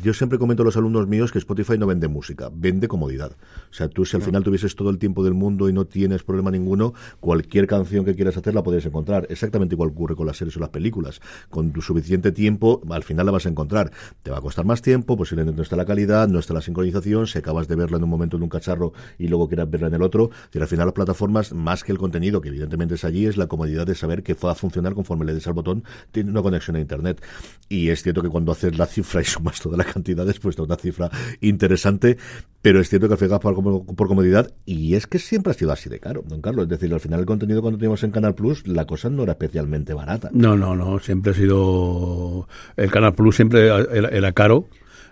[0.00, 3.32] yo siempre comento a los alumnos míos que Spotify no vende música, vende comodidad.
[3.70, 6.22] O sea, tú si al final tuvieses todo el tiempo del mundo y no tienes
[6.22, 9.26] problema ninguno, cualquier canción que quieras hacer la podrías encontrar.
[9.28, 11.20] Exactamente igual ocurre con las series o las películas.
[11.50, 13.92] Con tu suficiente tiempo, al final la vas a encontrar.
[14.22, 17.26] Te va a costar más tiempo, posiblemente no está la calidad, no está la sincronización,
[17.26, 19.94] si acabas de verla en un momento en un cacharro y luego quieras verla en
[19.94, 20.30] el otro.
[20.52, 23.46] Y al final las plataformas, más que el contenido, que evidentemente es allí, es la
[23.46, 26.76] comodidad de saber que va a funcionar conforme le des al botón, tiene una conexión
[26.76, 27.22] a internet.
[27.68, 30.62] Y es cierto que cuando haces la cifra y sumas todas las cantidades, pues da
[30.62, 31.10] una cifra
[31.40, 32.16] interesante,
[32.60, 35.72] pero es cierto que al final por, por comodidad, y es que siempre ha sido
[35.72, 36.64] así de caro, don Carlos.
[36.64, 39.32] Es decir, al final el contenido cuando teníamos en Canal Plus, la cosa no era
[39.32, 40.30] especialmente barata.
[40.32, 42.48] No, no, no, siempre ha sido...
[42.76, 44.68] El Canal Plus siempre era caro.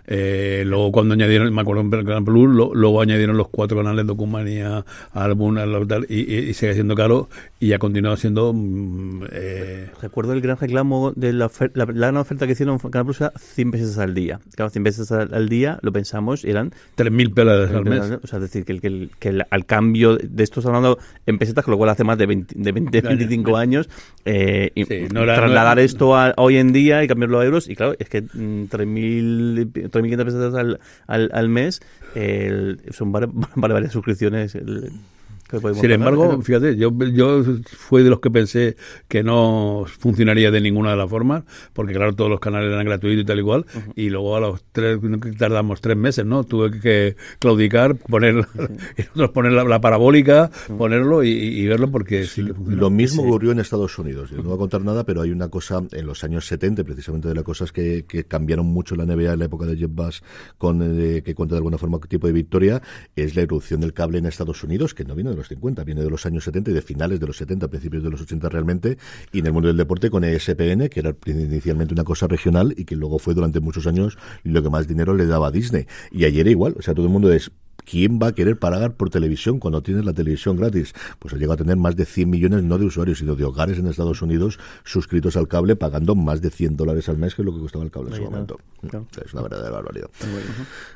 [0.07, 3.77] Eh, luego cuando añadieron, me acuerdo en el Canal Plus, lo- luego añadieron los cuatro
[3.77, 4.83] canales Documanía,
[5.13, 5.55] Álbum,
[5.87, 7.29] tal, y, y, y sigue siendo caro
[7.59, 8.51] y ha continuado siendo...
[8.53, 12.79] mm, eh, Recuerdo el gran reclamo de la, ofer- la, la gran oferta que hicieron
[12.79, 14.39] Canal Plus era 100 veces al día.
[14.55, 16.71] Claro, 100 veces al, al día, lo pensamos, eran...
[16.97, 18.01] 3.000 pelas al mes.
[18.23, 20.77] O sea, es decir, que, el- que, el- que el- al cambio de esto estamos
[20.77, 23.89] hablando en pesetas, con lo cual hace más de 20, de 20 25 años,
[24.25, 27.07] eh, y Sí, no era- trasladar no era- esto a, a hoy en día y
[27.07, 31.81] cambiarlo a euros, y claro, es que mm, 3.000 3.500 pesetas al, al, al mes
[32.15, 34.55] el- son vale varias suscripciones.
[34.55, 34.91] el-
[35.79, 38.75] Sin embargo, pero- fíjate, yo, yo fui de los que pensé
[39.07, 41.43] que no funcionaría de ninguna de las formas,
[41.73, 44.99] porque claro, todos los canales eran gratuitos y tal igual, y luego a los tres,
[45.37, 46.43] tardamos tres meses, ¿no?
[46.43, 48.35] Tuve que claudicar, poner,
[48.97, 52.81] y nosotros poner la, la parabólica, ponerlo y, y verlo porque sí que funciona.
[52.81, 54.29] Lo mismo ocurrió en Estados Unidos.
[54.31, 57.27] Yo no voy a contar nada, pero hay una cosa en los años 70, precisamente
[57.27, 60.23] de las cosas que, que cambiaron mucho la NBA en la época de Jeff Bass,
[60.57, 62.81] con, eh, que cuenta de alguna forma qué tipo de victoria,
[63.15, 66.01] es la irrupción del cable en Estados Unidos, que no viene de los 50, viene
[66.01, 68.97] de los años 70 y de finales de los 70, principios de los 80 realmente,
[69.31, 72.85] y en el mundo del deporte con ESPN, que era inicialmente una cosa regional y
[72.85, 75.87] que luego fue durante muchos años lo que más dinero le daba a Disney.
[76.11, 77.51] Y ayer igual, o sea, todo el mundo es
[77.85, 80.93] ¿Quién va a querer pagar por televisión cuando tienes la televisión gratis?
[81.19, 83.77] Pues ha llegado a tener más de 100 millones, no de usuarios, sino de hogares
[83.79, 87.45] en Estados Unidos suscritos al cable pagando más de 100 dólares al mes, que es
[87.45, 88.59] lo que costaba el cable en su está, momento.
[88.87, 89.05] claro.
[89.25, 90.09] Es una verdadera barbaridad.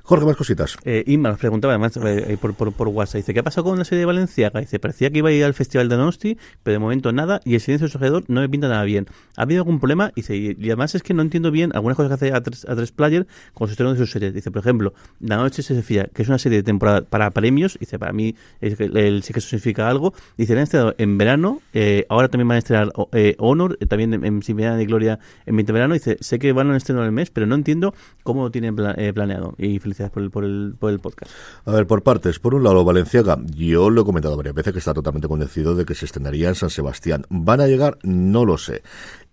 [0.03, 0.77] Jorge, más cositas.
[0.83, 3.77] Eh, Inma nos preguntaba además eh, por, por, por WhatsApp, dice, ¿qué ha pasado con
[3.77, 4.59] la serie de Valenciaga?
[4.59, 7.55] Dice, parecía que iba a ir al Festival de Donosti, pero de momento nada, y
[7.55, 9.07] el silencio sucedor no me pinta nada bien.
[9.37, 10.11] ¿Ha habido algún problema?
[10.15, 12.65] Dice, y, y además es que no entiendo bien algunas cosas que hace a tres,
[12.67, 14.33] a tres Player con su estreno de sus series.
[14.33, 17.77] Dice, por ejemplo, La Noche se fía, que es una serie de temporada para premios,
[17.79, 20.13] dice, para mí el, sí que eso significa algo.
[20.37, 24.13] Dice, han estrenado en verano, eh, ahora también van a estrenar eh, Honor, eh, también
[24.13, 25.93] en, en Sin Verano y Gloria en 20 verano.
[25.93, 29.13] Dice, sé que van a estrenar el mes, pero no entiendo cómo lo tienen eh,
[29.13, 29.55] planeado.
[29.57, 31.31] Y felicidades por el, por el, por el podcast.
[31.65, 32.39] A ver, por partes.
[32.39, 33.37] Por un lado, Valenciaga.
[33.55, 36.55] Yo lo he comentado varias veces que está totalmente convencido de que se estrenaría en
[36.55, 37.25] San Sebastián.
[37.29, 37.97] ¿Van a llegar?
[38.03, 38.81] No lo sé.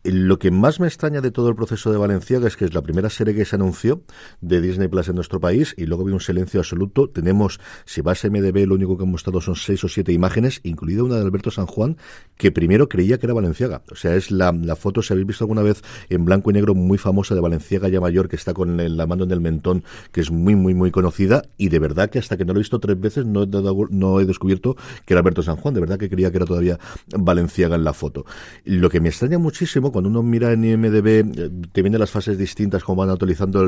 [0.05, 2.82] Lo que más me extraña de todo el proceso de Valenciaga es que es la
[2.82, 4.03] primera serie que se anunció
[4.40, 7.09] de Disney Plus en nuestro país y luego había un silencio absoluto.
[7.09, 10.59] Tenemos, si vas a MDB, lo único que han mostrado son seis o siete imágenes,
[10.64, 11.98] incluida una de Alberto San Juan,
[12.36, 13.82] que primero creía que era Valenciaga.
[13.92, 16.74] O sea, es la, la foto, si habéis visto alguna vez en blanco y negro,
[16.74, 19.84] muy famosa de Valenciaga ya mayor, que está con el- la mano en el mentón,
[20.11, 21.42] que es muy, muy, muy conocida.
[21.59, 24.24] Y de verdad que hasta que no lo he visto tres veces no no he
[24.24, 24.74] descubierto
[25.07, 25.74] que era Alberto San Juan.
[25.74, 26.80] De verdad que creía que era todavía
[27.16, 28.24] Valenciaga en la foto.
[28.64, 32.38] Lo que me extraña muchísimo cuando uno mira en IMDB, eh, te vienen las fases
[32.38, 33.61] distintas, como van actualizando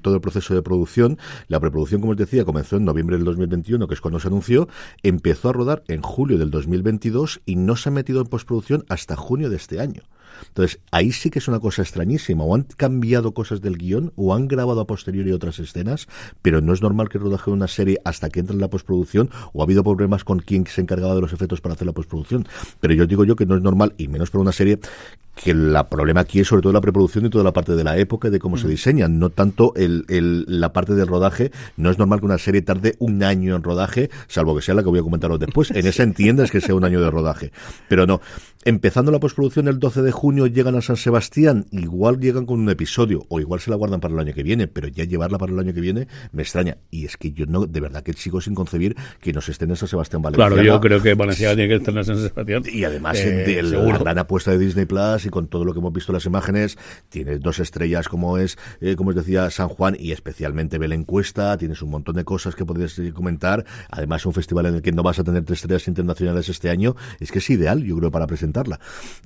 [0.00, 1.18] todo el proceso de producción.
[1.48, 4.68] La preproducción, como os decía, comenzó en noviembre del 2021, que es cuando se anunció,
[5.02, 9.16] empezó a rodar en julio del 2022 y no se ha metido en postproducción hasta
[9.16, 10.02] junio de este año.
[10.48, 12.44] Entonces, ahí sí que es una cosa extrañísima.
[12.44, 16.08] O han cambiado cosas del guion, o han grabado a posteriori otras escenas,
[16.42, 19.60] pero no es normal que rodaje una serie hasta que entra en la postproducción, o
[19.60, 22.46] ha habido problemas con quien se encargaba de los efectos para hacer la postproducción.
[22.80, 24.78] Pero yo digo yo que no es normal, y menos para una serie,
[25.34, 27.96] que el problema aquí es sobre todo la preproducción y toda la parte de la
[27.96, 31.50] época y de cómo se diseñan, no tanto el, el- la parte del rodaje.
[31.76, 34.82] No es normal que una serie tarde un año en rodaje, salvo que sea la
[34.82, 35.70] que voy a comentaros después.
[35.70, 37.50] En esa entiendes que sea un año de rodaje.
[37.88, 38.20] Pero no.
[38.64, 42.70] Empezando la postproducción el 12 de junio llegan a San Sebastián, igual llegan con un
[42.70, 45.52] episodio, o igual se la guardan para el año que viene, pero ya llevarla para
[45.52, 46.76] el año que viene me extraña.
[46.88, 49.76] Y es que yo no, de verdad que sigo sin concebir que nos estén en
[49.76, 50.50] San Sebastián Valenciaga.
[50.54, 52.62] Claro, yo creo que Valenciaga tiene que estar en San Sebastián.
[52.72, 55.78] Y además, Eh, de la gran apuesta de Disney Plus y con todo lo que
[55.78, 59.68] hemos visto en las imágenes, tiene dos estrellas como es, eh, como os decía, San
[59.68, 61.56] Juan y especialmente Belén Cuesta.
[61.56, 63.64] Tienes un montón de cosas que podrías eh, comentar.
[63.90, 66.96] Además, un festival en el que no vas a tener tres estrellas internacionales este año.
[67.20, 68.80] Es que es ideal, yo creo, para presentarla.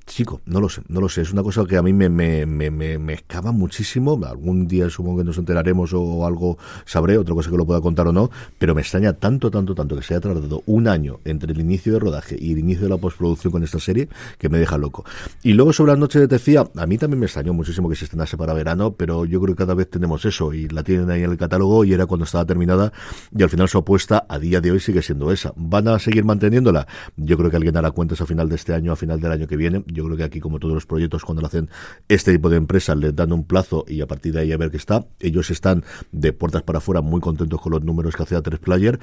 [0.06, 1.22] Chico, no lo sé, no lo sé.
[1.22, 3.16] Es una cosa que a mí me, me, me, me, me
[3.52, 4.18] muchísimo.
[4.24, 8.06] Algún día supongo que nos enteraremos o, algo sabré, otra cosa que lo pueda contar
[8.08, 11.52] o no, pero me extraña tanto, tanto, tanto que se haya tardado un año entre
[11.52, 14.58] el inicio de rodaje y el inicio de la postproducción con esta serie que me
[14.58, 15.04] deja loco.
[15.42, 18.04] Y luego sobre la noche de Tefía, a mí también me extrañó muchísimo que se
[18.04, 21.22] estrenase para verano, pero yo creo que cada vez tenemos eso y la tienen ahí
[21.22, 22.92] en el catálogo y era cuando estaba terminada
[23.36, 25.52] y al final su apuesta a día de hoy sigue siendo esa.
[25.56, 26.86] ¿Van a seguir manteniéndola?
[27.16, 29.46] Yo creo que alguien hará cuentas a final de este año, a final del año
[29.46, 29.84] que viene.
[29.86, 31.68] Yo creo que aquí, como todos los proyectos, cuando lo hacen
[32.08, 34.70] este tipo de empresas, les dan un plazo y a partir de ahí a ver
[34.70, 35.06] qué está.
[35.20, 38.60] Ellos están de puertas para afuera muy contentos con los números que hace a tres
[38.60, 38.98] player,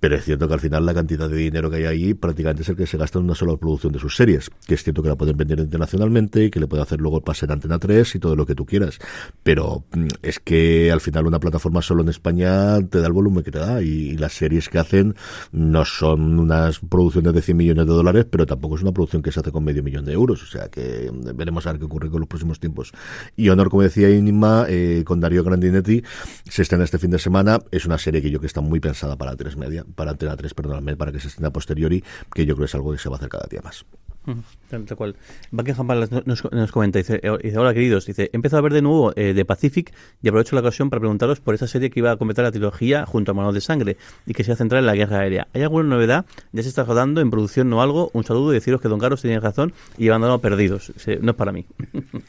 [0.00, 2.68] pero es cierto que al final la cantidad de dinero que hay ahí prácticamente es
[2.68, 5.08] el que se gasta en una sola producción de sus series, que es cierto que
[5.08, 8.14] la pueden vender internacionalmente y que le puede hacer luego el pase en Antena 3
[8.14, 8.98] y todo lo que tú quieras,
[9.42, 13.42] pero mm, es que al final una plataforma solo en España te da el volumen
[13.44, 15.14] que te da y, y las series que hacen
[15.52, 19.32] no son unas producciones de 100 millones de dólares, pero tampoco es una producción que
[19.32, 21.86] se hace con medio millón de euros, o sea que mm, veremos a ver qué
[21.86, 22.92] ocurre con los próximos tiempos.
[23.36, 26.02] Y Honor, como decía Inma, eh, con Darío Grandinetti,
[26.48, 28.80] se estrena este fin de semana, es una serie que yo creo que está muy
[28.80, 32.02] pensada para tres media, para Antena 3, perdóname, para que se estrene a posteriori,
[32.34, 33.84] que yo creo que es algo que se va a hacer cada día más.
[34.70, 35.16] Tal, tal cual.
[35.50, 38.72] Buckingham Palace nos, nos comenta, dice, eh, dice, hola queridos, dice, he empezado a ver
[38.72, 39.92] de nuevo eh, The Pacific
[40.22, 43.04] y aprovecho la ocasión para preguntaros por esa serie que iba a completar la trilogía
[43.04, 45.48] junto a Manos de Sangre y que se va a centrar en la guerra aérea.
[45.52, 46.24] ¿Hay alguna novedad?
[46.52, 48.10] ¿Ya se está rodando en producción o algo?
[48.14, 50.92] Un saludo y deciros que Don Carlos tiene razón y abandonado perdidos.
[50.96, 51.66] Se- No es para mí.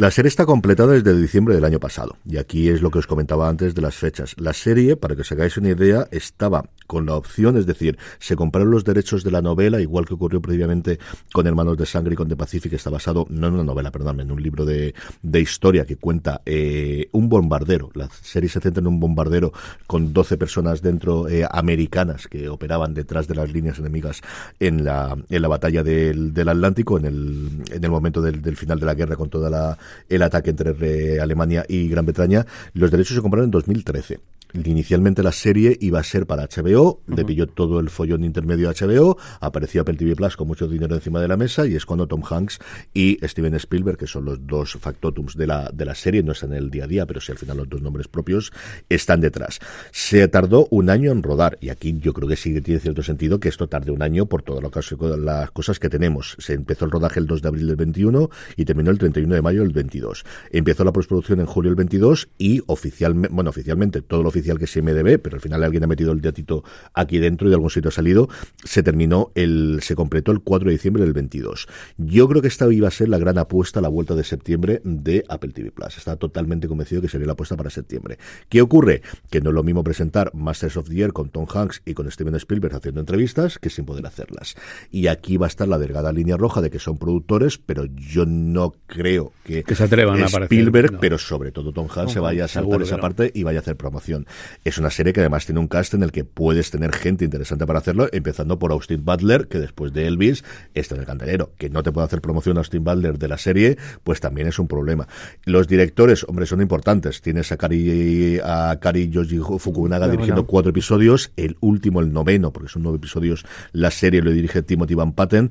[0.00, 3.06] La serie está completada desde diciembre del año pasado, y aquí es lo que os
[3.06, 4.34] comentaba antes de las fechas.
[4.38, 8.34] La serie, para que os hagáis una idea, estaba con la opción, es decir, se
[8.34, 10.98] compraron los derechos de la novela, igual que ocurrió previamente
[11.34, 14.20] con Hermanos de Sangre y con The Pacific, está basado, no en una novela, perdón,
[14.20, 17.90] en un libro de, de historia que cuenta eh, un bombardero.
[17.92, 19.52] La serie se centra en un bombardero
[19.86, 24.22] con 12 personas dentro eh, americanas que operaban detrás de las líneas enemigas
[24.58, 28.80] en la, en la batalla del, del Atlántico, en el, en el momento del final
[28.80, 29.78] de la guerra con toda la
[30.08, 32.46] el ataque entre Alemania y Gran Bretaña.
[32.74, 34.20] Los derechos se compraron en 2013.
[34.54, 38.72] Inicialmente la serie iba a ser para HBO, le pilló todo el follón intermedio a
[38.72, 42.06] HBO, apareció Apple TV Plus con mucho dinero encima de la mesa y es cuando
[42.06, 42.58] Tom Hanks
[42.92, 46.52] y Steven Spielberg, que son los dos factotums de la, de la serie, no están
[46.52, 48.52] en el día a día, pero sí al final los dos nombres propios,
[48.88, 49.60] están detrás.
[49.92, 53.02] Se tardó un año en rodar y aquí yo creo que sí que tiene cierto
[53.02, 56.36] sentido que esto tarde un año por todas las cosas que tenemos.
[56.38, 59.42] Se empezó el rodaje el 2 de abril del 21 y terminó el 31 de
[59.42, 60.24] mayo del 22.
[60.50, 64.64] Empezó la postproducción en julio del 22 y oficialmente, bueno, oficialmente todo lo oficial que
[64.64, 66.64] es IMDB, pero al final alguien ha metido el datito
[66.94, 68.28] aquí dentro y de algún sitio ha salido,
[68.64, 71.68] se terminó el, se completó el 4 de diciembre del 22.
[71.98, 74.80] Yo creo que esta iba a ser la gran apuesta a la vuelta de septiembre
[74.84, 75.96] de Apple TV Plus.
[75.96, 78.18] Estaba totalmente convencido que sería la apuesta para septiembre.
[78.48, 79.02] ¿Qué ocurre?
[79.30, 82.10] Que no es lo mismo presentar Masters of the Year con Tom Hanks y con
[82.10, 84.56] Steven Spielberg haciendo entrevistas que sin poder hacerlas.
[84.90, 88.26] Y aquí va a estar la delgada línea roja de que son productores, pero yo
[88.26, 91.00] no creo que, Que se atrevan a aparecer, Spielberg, no.
[91.00, 93.02] pero sobre todo Tom Hanks, se vaya a saltar esa no.
[93.02, 94.26] parte y vaya a hacer promoción.
[94.64, 97.66] Es una serie que además tiene un cast en el que puedes tener gente interesante
[97.66, 101.52] para hacerlo, empezando por Austin Butler, que después de Elvis está en el candelero.
[101.58, 104.58] Que no te puede hacer promoción a Austin Butler de la serie, pues también es
[104.58, 105.08] un problema.
[105.44, 107.20] Los directores, hombre, son importantes.
[107.20, 110.50] Tienes a Kari, a Kari Yoshi Fukunaga Bueno, dirigiendo bueno.
[110.50, 114.94] cuatro episodios, el último, el noveno, porque son nueve episodios, la serie lo dirige Timothy
[114.94, 115.50] Van Patten,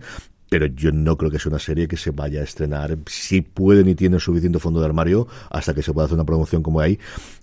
[0.50, 3.88] pero yo no creo que sea una serie que se vaya a estrenar si pueden
[3.88, 7.00] y tienen suficiente fondo de armario hasta que se pueda hacer una promoción como hay,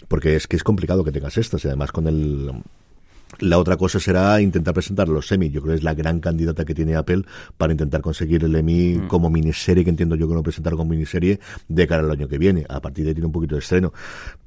[0.09, 2.52] porque es que es complicado que tengas estas y además con el
[3.40, 5.50] la otra cosa será intentar presentar los Emmy.
[5.50, 7.24] Yo creo que es la gran candidata que tiene Apple
[7.59, 11.40] para intentar conseguir el Emmy como miniserie, que entiendo yo que no presentar como miniserie
[11.68, 12.64] de cara al año que viene.
[12.68, 13.92] A partir de ahí tiene un poquito de estreno.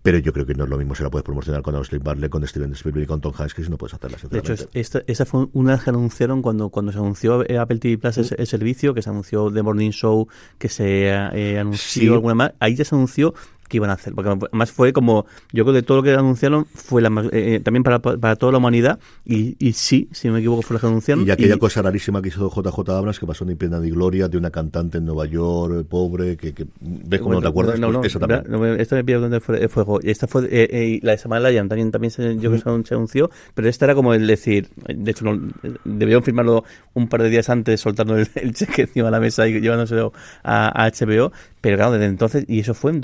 [0.02, 2.30] Pero yo creo que no es lo mismo si la puedes promocionar con Austin Butler,
[2.30, 5.02] con Steven Spielberg y con Tom Hanks que si no puedes hacerla, De hecho, esta,
[5.06, 8.48] esa fue una que anunciaron cuando, cuando se anunció eh, Apple TV Plus el, el
[8.48, 12.08] servicio, que se anunció The Morning Show, que se eh, anunció Sí.
[12.08, 12.54] alguna más.
[12.60, 13.34] Ahí ya se anunció
[13.70, 14.14] que iban a hacer.
[14.14, 17.60] Porque además fue como, yo creo que todo lo que anunciaron fue la eh, eh,
[17.64, 19.00] también para, para, toda la humanidad.
[19.26, 21.26] Y, y, sí, si no me equivoco, fue lo que anunciaron.
[21.26, 24.38] Y aquella cosa rarísima que hizo JJ Abrams, que pasó en Pena de Gloria, de
[24.38, 27.80] una cantante en Nueva York, pobre, que, que ¿ves cómo no te acuerdas?
[27.80, 28.44] No, no, pues esa también.
[28.48, 30.00] No, esta me pilló donde fue, fuego.
[30.02, 32.88] Y esta fue, eh, eh, la de Samuel Lyon también, también se, yo creo que
[32.88, 35.40] se anunció, pero esta era como el decir, de hecho, no,
[35.84, 36.64] debieron firmarlo
[36.94, 40.14] un par de días antes, soltando el, el cheque encima de la mesa y llevándoselo
[40.44, 43.02] a, a HBO, pero claro, desde entonces, y eso fue en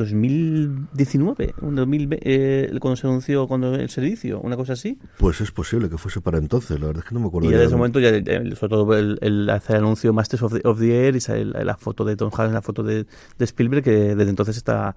[0.56, 4.97] 2019, en 2000, eh, cuando se anunció cuando el servicio, una cosa así.
[5.18, 7.47] Pues es posible que fuese para entonces, la verdad es que no me acuerdo.
[7.47, 8.10] Y ya desde ese momento, ya,
[8.56, 11.45] sobre todo el, el, hacer el anuncio Masters of the, of the Air y sale
[11.45, 13.06] la, la, foto de Tom Hanks, la foto de,
[13.38, 14.95] de Spielberg, que desde entonces está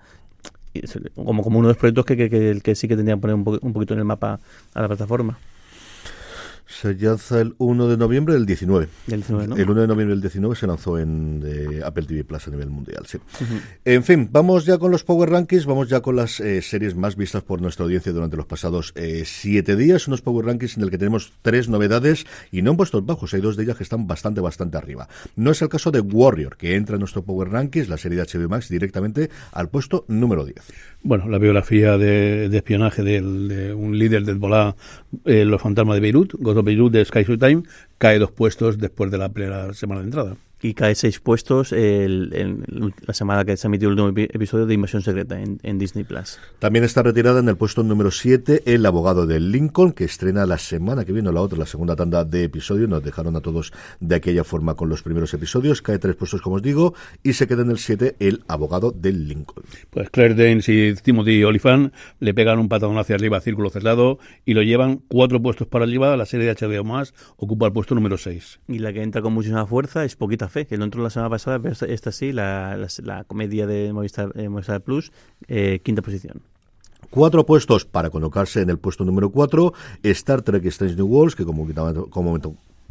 [1.15, 3.35] como, como uno de los proyectos que, que, que, que sí que tendrían que poner
[3.37, 4.39] un, po un poquito en el mapa
[4.75, 5.39] a la plataforma.
[6.69, 8.89] Se lanza el 1 de noviembre del 19.
[9.07, 9.57] El, 19 ¿no?
[9.57, 12.69] el 1 de noviembre del 19 se lanzó en eh, Apple TV Plus a nivel
[12.69, 13.17] mundial, sí.
[13.17, 13.61] Uh -huh.
[13.87, 17.17] En fin, vamos ya con los Power Rankings, vamos ya con las eh, series más
[17.17, 20.07] vistas por nuestra audiencia durante los pasados eh, siete días.
[20.09, 23.41] Unos Power Rankings en el que tenemos tres novedades y no en puestos bajos, hay
[23.41, 25.09] dos de ellas que están bastante, bastante arriba.
[25.37, 28.25] No es el caso de Warrior, que entra en nuestro Power Rankings, la serie de
[28.25, 30.57] HBO Max, directamente al puesto número 10.
[31.03, 34.77] Bueno, la biografía de, de espionaje de, de, un líder del Bolá,
[35.25, 37.25] eh, Los Fantasmas de Beirut, God edo beiru de Sky
[37.99, 40.37] cae dos puestos después de la primera semana de entrada.
[40.61, 44.75] Y cae seis puestos el, el, la semana que se emitió el último episodio de
[44.75, 46.41] Invasión Secreta en, en, Disney Plus.
[46.59, 50.59] También está retirada en el puesto número 7 El abogado de Lincoln, que estrena la
[50.59, 52.89] semana que viene, la otra, la segunda tanda de episodios.
[52.89, 55.81] Nos dejaron a todos de aquella forma con los primeros episodios.
[55.81, 56.93] Cae tres puestos, como os digo,
[57.23, 59.65] y se queda en el 7 El abogado de Lincoln.
[59.91, 64.55] Pues Claire Danes y Timothy Oliphant le pegan un patadón hacia arriba, círculo cerrado, y
[64.55, 66.17] lo llevan cuatro puestos para arriba.
[66.17, 68.61] La serie de HBO más ocupa el puesto número 6.
[68.69, 71.31] Y la que entra con muchísima fuerza es Poquita Fe, que no entró la semana
[71.31, 75.13] pasada, pero esta, esta sí, la, la, la, comedia de Movistar, eh, Movistar Plus,
[75.47, 76.43] eh, quinta posición.
[77.11, 79.73] Cuatro puestos para colocarse en el puesto número cuatro,
[80.03, 81.67] Star Trek Strange New Worlds, que como,
[82.11, 82.39] como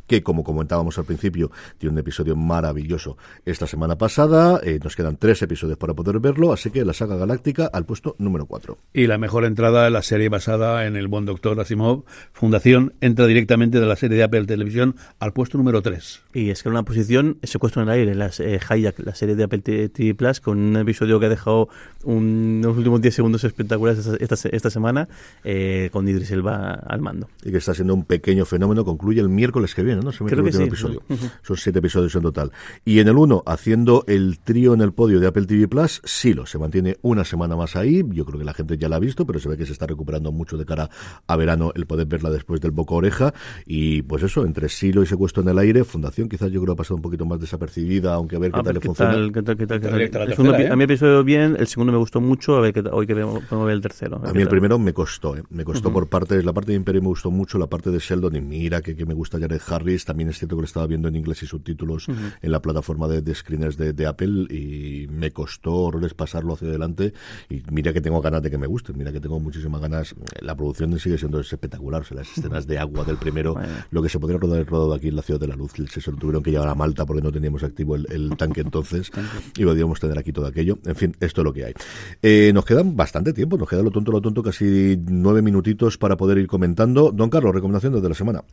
[0.07, 4.59] que como comentábamos al principio tiene un episodio maravilloso esta semana pasada.
[4.63, 8.15] Eh, nos quedan tres episodios para poder verlo así que la saga galáctica al puesto
[8.17, 12.93] número 4 y la mejor entrada la serie basada en el buen doctor Asimov Fundación
[13.01, 16.69] entra directamente de la serie de Apple Televisión al puesto número 3 y es que
[16.69, 20.39] una posición secuestro en el aire las, eh, Hijack, la serie de Apple TV Plus
[20.39, 21.69] con un episodio que ha dejado
[22.03, 25.07] un, unos últimos 10 segundos espectaculares esta, esta, esta semana
[25.43, 27.29] eh, con Idris Elba al mando.
[27.43, 30.11] Y que está siendo un pequeño fenómeno concluye el miércoles que viene ¿no?
[30.11, 30.63] Se Creo que sí.
[30.63, 31.01] episodio.
[31.09, 31.31] Uh -huh.
[31.41, 32.51] Son siete episodios en total.
[32.85, 36.45] Y en el uno, haciendo el trío en el podio de Apple TV Plus, Silo
[36.45, 38.03] se mantiene una semana más ahí.
[38.09, 39.85] Yo creo que la gente ya la ha visto, pero se ve que se está
[39.87, 40.89] recuperando mucho de cara
[41.27, 43.33] a verano el poder verla después del boca oreja.
[43.65, 46.75] Y pues eso, entre Silo y Secuestro en el aire, Fundación quizás yo creo ha
[46.75, 49.11] pasado un poquito más desapercibida, aunque a ver qué a tal le funciona.
[49.13, 50.21] Tal, ¿qué tal, qué tal, qué tal?
[50.29, 50.69] El segundo, ¿eh?
[50.69, 53.13] A mí episodio bien, el segundo me gustó mucho, a ver qué tal, hoy que
[53.13, 54.21] vemos, el tercero.
[54.23, 55.43] A, a mí el primero me costó, ¿eh?
[55.49, 55.93] me costó uh -huh.
[55.93, 58.81] por parte, la parte de Imperio me gustó mucho, la parte de Sheldon y mira
[58.81, 61.43] que, que me gusta Jared Harris, también es cierto que lo estaba viendo en inglés
[61.43, 62.33] y subtítulos uh -huh.
[62.41, 66.67] en la plataforma de, de screeners de, de, Apple y me costó horrores pasarlo hacia
[66.69, 67.13] adelante
[67.49, 70.15] y mira que tengo ganas de que me guste, mira que tengo muchísimas ganas.
[70.41, 73.69] La producción sigue siendo espectacular, o sea, las escenas de agua del primero, bueno.
[73.91, 76.17] lo que se podría rodar rodado aquí en la Ciudad de la Luz, se lo
[76.17, 79.11] tuvieron que llevar a Malta porque no teníamos activo el, el tanque entonces
[79.57, 80.79] y podíamos tener aquí todo aquello.
[80.85, 81.73] En fin, esto es lo que hay.
[82.21, 86.17] Eh, nos quedan bastante tiempo, nos queda lo tonto, lo tonto, casi nueve minutitos para
[86.17, 87.11] poder ir comentando.
[87.11, 88.43] Don Carlos, recomendaciones de la semana.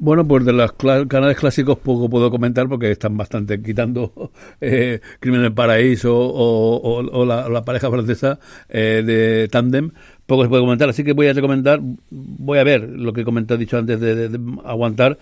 [0.00, 4.30] Bueno, pues de los canales clásicos poco puedo comentar porque están bastante quitando
[4.60, 8.38] eh, Crimen en Paraíso o, la, pareja francesa
[8.68, 9.90] eh, de Tandem.
[10.24, 11.80] Poco se puede comentar, así que voy a recomendar,
[12.10, 15.18] voy a ver lo que comenté, dicho antes de aguantar,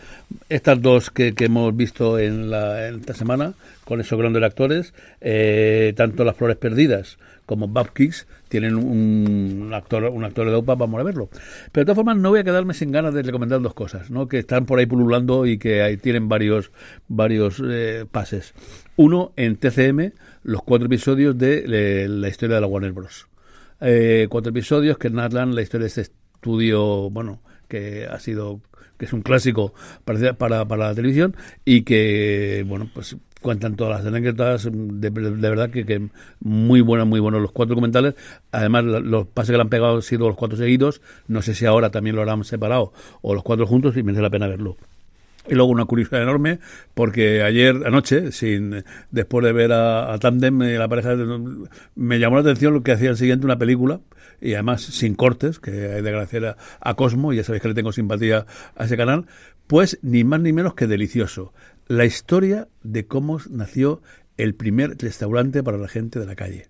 [0.48, 3.54] estas dos que, que, hemos visto en, la, en esta semana,
[3.84, 10.04] con esos grandes actores, eh, tanto Las Flores Perdidas como Bob Kicks, tienen un, actor
[10.04, 11.28] un actor de OPA, vamos a verlo.
[11.72, 14.28] Pero de todas formas no voy a quedarme sin ganas de recomendar dos cosas, ¿no?
[14.28, 16.72] que están por ahí pululando y que ahí tienen varios,
[17.08, 18.52] varios eh, pases.
[18.96, 23.28] Uno, en TCM, los cuatro episodios de, de la historia de la Warner Bros.
[23.80, 28.60] Eh, cuatro episodios que narran la historia de este estudio, bueno, que ha sido
[28.98, 29.74] que es un clásico
[30.04, 33.16] para, para, para la televisión y que, bueno, pues
[33.46, 36.08] cuentan todas las anécdotas, de, de, verdad que, que,
[36.40, 38.16] muy buenos, muy buenos los cuatro documentales.
[38.50, 41.00] Además, los pases que le han pegado han sido los cuatro seguidos.
[41.28, 42.92] No sé si ahora también lo harán separado
[43.22, 44.76] o los cuatro juntos y merece la pena verlo.
[45.48, 46.58] Y luego una curiosidad enorme,
[46.94, 48.82] porque ayer, anoche, sin
[49.12, 51.14] después de ver a, a Tandem, eh, la pareja,
[51.94, 54.00] me llamó la atención lo que hacía el siguiente, una película,
[54.40, 57.68] y además sin cortes, que hay de agradecer a, a Cosmo, y ya sabéis que
[57.68, 58.44] le tengo simpatía
[58.74, 59.26] a ese canal,
[59.68, 61.52] pues ni más ni menos que delicioso.
[61.88, 64.02] La historia de cómo nació
[64.36, 66.66] el primer restaurante para la gente de la calle.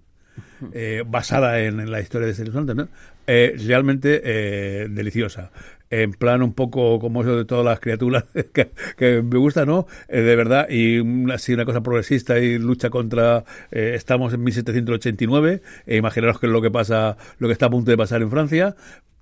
[0.72, 2.88] eh, basada en, en la historia de este ¿no?
[3.26, 5.50] Eh, realmente eh, deliciosa.
[5.90, 8.24] En plan un poco como eso de todas las criaturas
[8.96, 9.86] que, me gusta, ¿no?
[10.08, 11.00] Eh, de verdad, y
[11.32, 13.44] así una cosa progresista y lucha contra...
[13.70, 17.70] eh, estamos en 1789, e imaginaros que es lo que pasa, lo que está a
[17.70, 18.74] punto de pasar en Francia.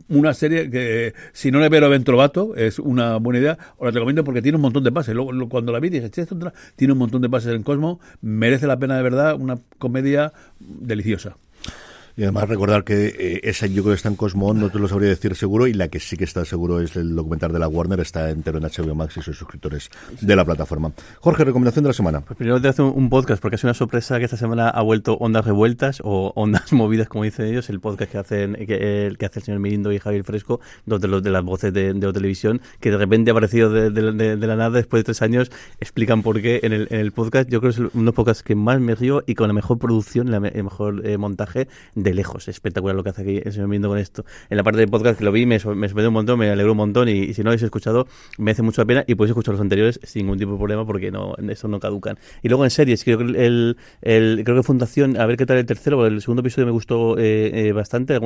[0.08, 3.58] Una serie que, si no le veo a Ben Trovato, es una buena idea.
[3.78, 5.14] Os la recomiendo porque tiene un montón de pases.
[5.14, 8.00] Luego, cuando la vi dije, "Che, esto tra- tiene un montón de pases en Cosmo.
[8.20, 9.36] Merece la pena de verdad.
[9.40, 11.36] Una comedia deliciosa.
[12.16, 14.86] Y además recordar que eh, esa yo creo que está en Cosmo, no te lo
[14.86, 17.66] sabría decir seguro, y la que sí que está seguro es el documental de la
[17.66, 19.90] Warner, está entero en HBO Max y sois suscriptores
[20.20, 20.92] de la plataforma.
[21.18, 22.20] Jorge, recomendación de la semana.
[22.20, 25.14] Pues primero te hace un, podcast, porque sido una sorpresa que esta semana ha vuelto
[25.14, 29.26] Ondas Revueltas o Ondas Movidas, como dicen ellos, el podcast que hacen que, el que
[29.26, 32.06] hace el señor Mirindo y Javier Fresco, dos de, los, de las voces de, de
[32.06, 35.20] la televisión, que de repente ha aparecido de, de- de- la nada después de tres
[35.22, 35.50] años,
[35.80, 37.48] explican por qué en el, en el podcast.
[37.50, 39.54] Yo creo que es uno de los podcasts que más me río y con la
[39.54, 41.66] mejor producción, la el mejor eh, montaje
[42.04, 42.46] de lejos.
[42.48, 44.24] Espectacular lo que hace aquí el señor Mirindo con esto.
[44.50, 46.72] En la parte del podcast que lo vi me, me sorprendió un montón, me alegró
[46.72, 48.06] un montón y, si no habéis escuchado,
[48.38, 50.86] me hace mucho la pena y podéis escuchar los anteriores sin ningún tipo de problema
[50.86, 52.18] porque no eso no caducan.
[52.42, 55.58] Y luego en series, creo que el, el- creo que Fundación, a ver qué tal
[55.58, 58.18] el tercero, el segundo episodio me gustó eh, eh, bastante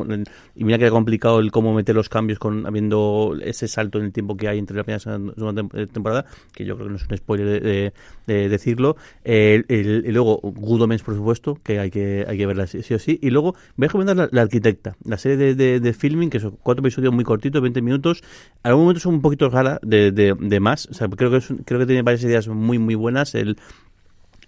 [0.54, 4.04] y mira que era complicado el cómo meter los cambios con habiendo ese salto en
[4.06, 6.86] el tiempo que hay entre la primera y la segunda eh, temporada, que yo creo
[6.88, 7.92] que no es un spoiler de, de-
[8.26, 8.96] de decirlo.
[9.24, 13.18] Y luego Good por supuesto, que hay que hay que verla sí o sí.
[13.22, 16.82] Y luego voy a recomendar la, Arquitecta, la serie de, de, filming, que son cuatro
[16.82, 18.22] episodios muy cortitos, 20 minutos.
[18.62, 20.86] A algún momento son un poquito rara de, de, más.
[20.90, 23.34] O sea, creo que, es creo que tiene varias ideas muy, muy buenas.
[23.34, 23.56] El,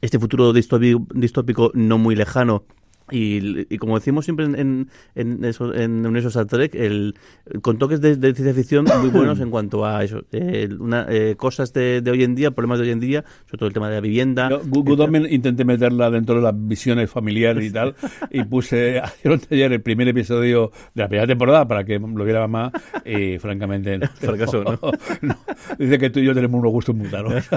[0.01, 2.65] este futuro distópico, distópico no muy lejano.
[3.11, 7.15] Y, y como decimos siempre en, en, en, eso, en Universo Star Trek, el,
[7.63, 11.35] con toques de, de ciencia ficción muy buenos en cuanto a eso, eh, una, eh,
[11.37, 13.89] cosas de, de hoy en día, problemas de hoy en día, sobre todo el tema
[13.89, 14.49] de la vivienda.
[14.65, 17.95] Good Omen intenté meterla dentro de las visiones familiares y tal,
[18.31, 19.01] y puse
[19.51, 22.73] ayer el primer episodio de la primera temporada para que lo viera mamá,
[23.05, 24.09] y francamente no.
[24.53, 24.79] ¿no?
[25.23, 25.39] No.
[25.79, 27.49] Dice que tú y yo tenemos unos gustos muy raros.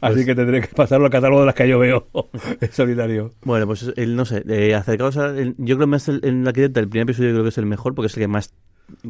[0.00, 2.08] Así que tendré que pasarlo al catálogo de las que yo veo
[2.60, 3.32] en solitario.
[3.42, 6.50] Bueno, pues el, no sé, eh, acercaos a, yo creo que más el, en la
[6.50, 8.52] arquitecta, el primer episodio creo que es el mejor porque es el que más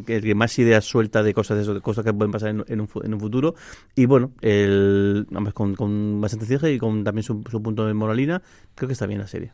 [0.06, 2.64] el que más ideas suelta de cosas de, eso, de cosas que pueden pasar en,
[2.68, 3.54] en un, en un futuro.
[3.94, 8.42] Y bueno el con, bastante cierre y con también su, su punto de moralina
[8.74, 9.52] creo que está bien la serie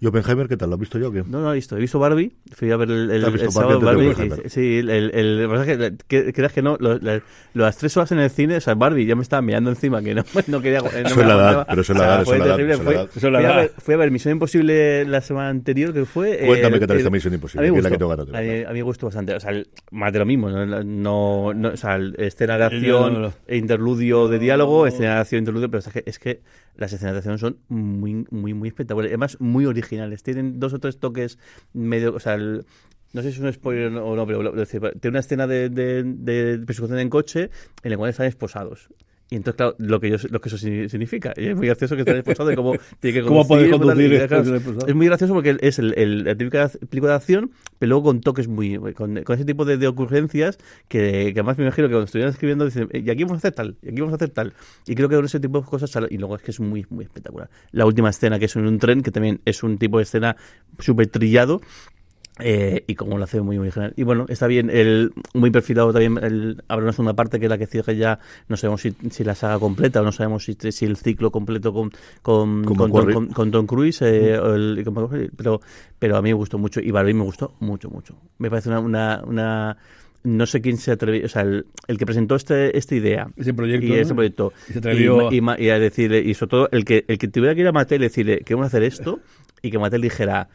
[0.00, 0.70] ¿Y Oppenheimer qué tal?
[0.70, 1.24] ¿Lo has visto yo o qué?
[1.24, 1.76] no, no lo he visto.
[1.76, 2.32] He visto Barbie.
[2.52, 6.32] Fui a ver el, el, ¿Has visto el Barbie sábado y- sí, el, el, que
[6.32, 7.20] creas que no, lo- la-
[7.54, 10.14] las tres horas en el cine, o sea, Barbie ya me estaba mirando encima, que
[10.14, 10.80] no, no quería.
[10.82, 12.78] No Eso es la edad, pero eso es la edad, eso fue es la edad,
[12.78, 12.94] fui,
[13.44, 16.38] a ver, fui a ver Misión Imposible la semana anterior, que fue.
[16.46, 17.94] Cuéntame eh, qué tal el- esta Misión Imposible, a mí me que es la que
[17.96, 17.98] gustó.
[17.98, 18.66] tengo ganas de A mí, ver.
[18.66, 19.34] a mí me gustó bastante.
[19.34, 20.48] O sea, el- más de lo mismo.
[20.48, 25.80] No, o sea, escena de acción, e interludio de diálogo, escena de acción, interludio, pero
[25.80, 26.40] es que, es que
[26.78, 29.10] las escenas de acción son muy, muy, muy espectaculares.
[29.10, 30.22] Además, muy originales.
[30.22, 31.38] Tienen dos o tres toques
[31.74, 32.14] medio.
[32.14, 32.64] O sea, el-
[33.12, 36.58] no sé si es un spoiler o no, pero tiene una escena de, de, de
[36.64, 37.50] persecución en coche
[37.82, 38.88] en la cual están esposados.
[39.30, 41.34] Y entonces, claro, lo que, yo, lo que eso signi- significa.
[41.36, 44.10] Y es muy gracioso que estén esposados y cómo tiene que ¿Cómo puede conducir, conducir
[44.10, 44.86] tal, y, claro, estar esposado?
[44.88, 48.20] Es muy gracioso porque es el, el- la típica película de acción, pero luego con
[48.22, 48.78] toques muy.
[48.94, 50.56] con, con ese tipo de, de ocurrencias
[50.88, 53.38] que, que además me imagino que cuando estuvieran escribiendo dicen, "Eh, y aquí vamos a
[53.38, 54.54] hacer tal, y aquí vamos a hacer tal.
[54.86, 56.86] Y creo que con ese tipo de cosas, sale- y luego es que es muy,
[56.88, 57.50] muy espectacular.
[57.72, 60.36] La última escena, que es en un tren, que también es un tipo de escena
[60.78, 61.60] súper trillado.
[62.40, 63.94] Eh, y como lo hace muy muy general.
[63.96, 66.18] Y bueno, está bien, el, muy perfilado también.
[66.22, 68.18] El, habrá una segunda parte que es la que cierra ya.
[68.48, 71.72] No sabemos si, si la saga completa o no sabemos si, si el ciclo completo
[71.72, 71.90] con,
[72.22, 74.02] con, con, con, con Tom Cruise.
[74.02, 74.84] eh, o el-
[75.36, 75.60] pero,
[75.98, 76.80] pero a mí me gustó mucho.
[76.80, 78.14] Y Barbie me gustó mucho, mucho.
[78.38, 78.80] Me parece una.
[78.80, 79.76] una, una
[80.24, 83.54] no sé quién se atrevió, o sea, el, el que presentó este, esta idea Ese
[83.54, 83.94] proyecto, y ¿no?
[83.94, 86.84] ese proyecto Y se atrevió y, y ma- y a decirle, y sobre todo el
[86.84, 89.20] que, el que tuviera que ir a Mattel y decirle, queremos hacer esto,
[89.62, 90.48] y que Mattel dijera,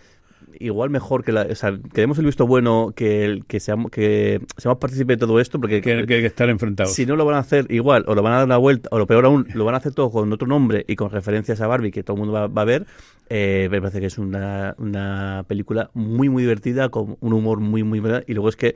[0.59, 4.41] igual mejor que la, o sea, queremos el visto bueno que, el, que seamos, que
[4.57, 6.93] seamos partícipes de todo esto, porque Que, que, que estar enfrentados.
[6.93, 8.97] si no lo van a hacer igual, o lo van a dar una vuelta, o
[8.97, 11.67] lo peor aún, lo van a hacer todo con otro nombre y con referencias a
[11.67, 12.85] Barbie que todo el mundo va, va a ver,
[13.29, 17.83] eh, me parece que es una, una película muy, muy divertida, con un humor muy,
[17.83, 18.01] muy...
[18.27, 18.75] Y luego es que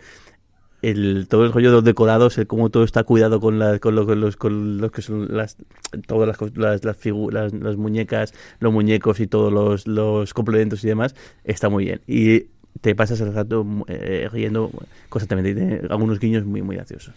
[0.82, 3.96] el, todo el rollo de los decorados, el cómo todo está cuidado con, la, con,
[3.96, 5.58] lo, con los, con los que son las,
[6.06, 10.84] todas las, las, las, figu- las, las muñecas, los muñecos y todos los, los complementos
[10.84, 12.02] y demás, está muy bien.
[12.08, 12.48] Y
[12.82, 14.70] te pasas el rato eh, riendo
[15.10, 15.52] constantemente.
[15.52, 17.14] y Tiene algunos guiños muy, muy graciosos.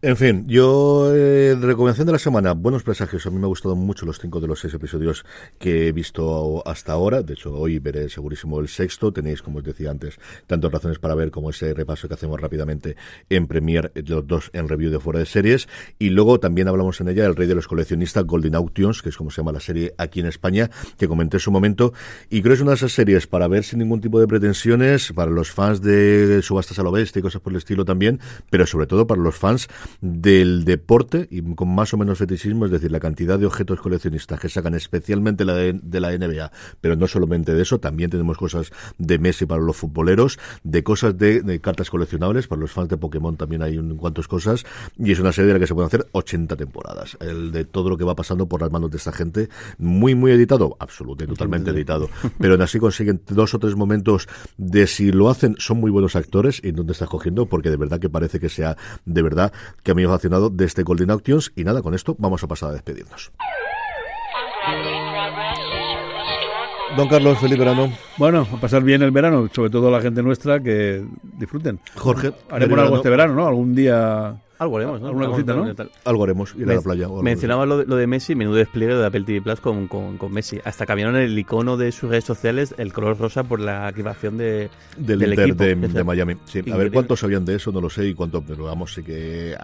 [0.00, 3.26] En fin, yo, eh, recomendación de la semana, buenos presagios.
[3.26, 5.24] A mí me ha gustado mucho los cinco de los seis episodios
[5.58, 7.22] que he visto hasta ahora.
[7.22, 9.12] De hecho, hoy veré segurísimo el sexto.
[9.12, 12.94] Tenéis, como os decía antes, tantas razones para ver como ese repaso que hacemos rápidamente
[13.28, 15.68] en Premiere, los dos en review de fuera de series.
[15.98, 19.16] Y luego también hablamos en ella El Rey de los Coleccionistas, Golden Auctions, que es
[19.16, 21.92] como se llama la serie aquí en España, que comenté en su momento.
[22.30, 25.12] Y creo que es una de esas series para ver sin ningún tipo de pretensiones,
[25.12, 28.64] para los fans de subastas a lo bestia y cosas por el estilo también, pero
[28.64, 29.68] sobre todo para los fans
[30.00, 34.38] del deporte y con más o menos fetichismo, es decir, la cantidad de objetos coleccionistas
[34.40, 38.70] que sacan especialmente la de, la NBA, pero no solamente de eso, también tenemos cosas
[38.98, 43.36] de Messi para los futboleros, de cosas de, cartas coleccionables, para los fans de Pokémon
[43.36, 44.64] también hay un cuantos cosas,
[44.98, 47.90] y es una serie de la que se pueden hacer 80 temporadas, el de todo
[47.90, 51.70] lo que va pasando por las manos de esta gente, muy, muy editado, absolutamente, totalmente
[51.70, 52.08] editado,
[52.38, 56.16] pero aún así consiguen dos o tres momentos de si lo hacen, son muy buenos
[56.16, 59.52] actores, y dónde estás cogiendo, porque de verdad que parece que sea de verdad
[59.82, 61.52] que a mí me ha fascinado de este Golden Auctions.
[61.56, 63.32] Y nada, con esto vamos a pasar a despedirnos.
[66.96, 67.92] Don Carlos, feliz verano.
[68.16, 71.78] Bueno, a pasar bien el verano, sobre todo la gente nuestra que disfruten.
[71.94, 73.46] Jorge, haremos algo este verano, ¿no?
[73.46, 75.08] Algún día algo haremos, ¿no?
[75.08, 75.74] Alguna cosita, ¿no?
[76.04, 77.08] Algo haremos, ir a la playa.
[77.22, 80.32] Mencionaba lo de, lo de, Messi, menudo despliegue de Apple TV Plus con, con, con,
[80.32, 80.58] Messi.
[80.64, 84.70] Hasta cambiaron el icono de sus redes sociales, el color rosa, por la activación de,
[84.96, 86.36] del, Inter de, Miami.
[86.44, 89.02] Sí, a ver cuántos sabían de eso, no lo sé, y cuánto, pero vamos, sí
[89.02, 89.56] que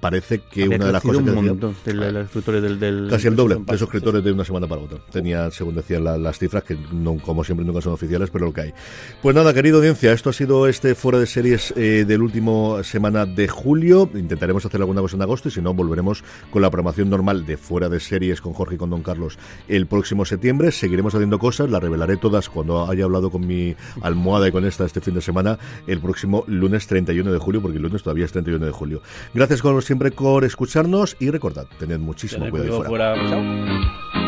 [0.00, 4.24] parece que una de las cosas que montón del, del, Casi el doble de suscriptores
[4.24, 4.98] de una semana para otra.
[5.10, 8.62] Tenía, según decían las cifras, que no, como siempre nunca son oficiales, pero lo que
[8.62, 8.72] hay.
[9.20, 13.26] Pues nada, querido audiencia, esto ha sido este fuera de series eh, del último semana
[13.26, 13.89] de julio.
[13.90, 17.56] Intentaremos hacer alguna cosa en agosto y si no, volveremos con la programación normal de
[17.56, 19.38] fuera de series con Jorge y con Don Carlos
[19.68, 20.70] el próximo septiembre.
[20.70, 24.84] Seguiremos haciendo cosas, las revelaré todas cuando haya hablado con mi almohada y con esta
[24.84, 28.32] este fin de semana, el próximo lunes 31 de julio, porque el lunes todavía es
[28.32, 29.02] 31 de julio.
[29.34, 34.19] Gracias como siempre por escucharnos y recordad, tened muchísimo cuidado fuera.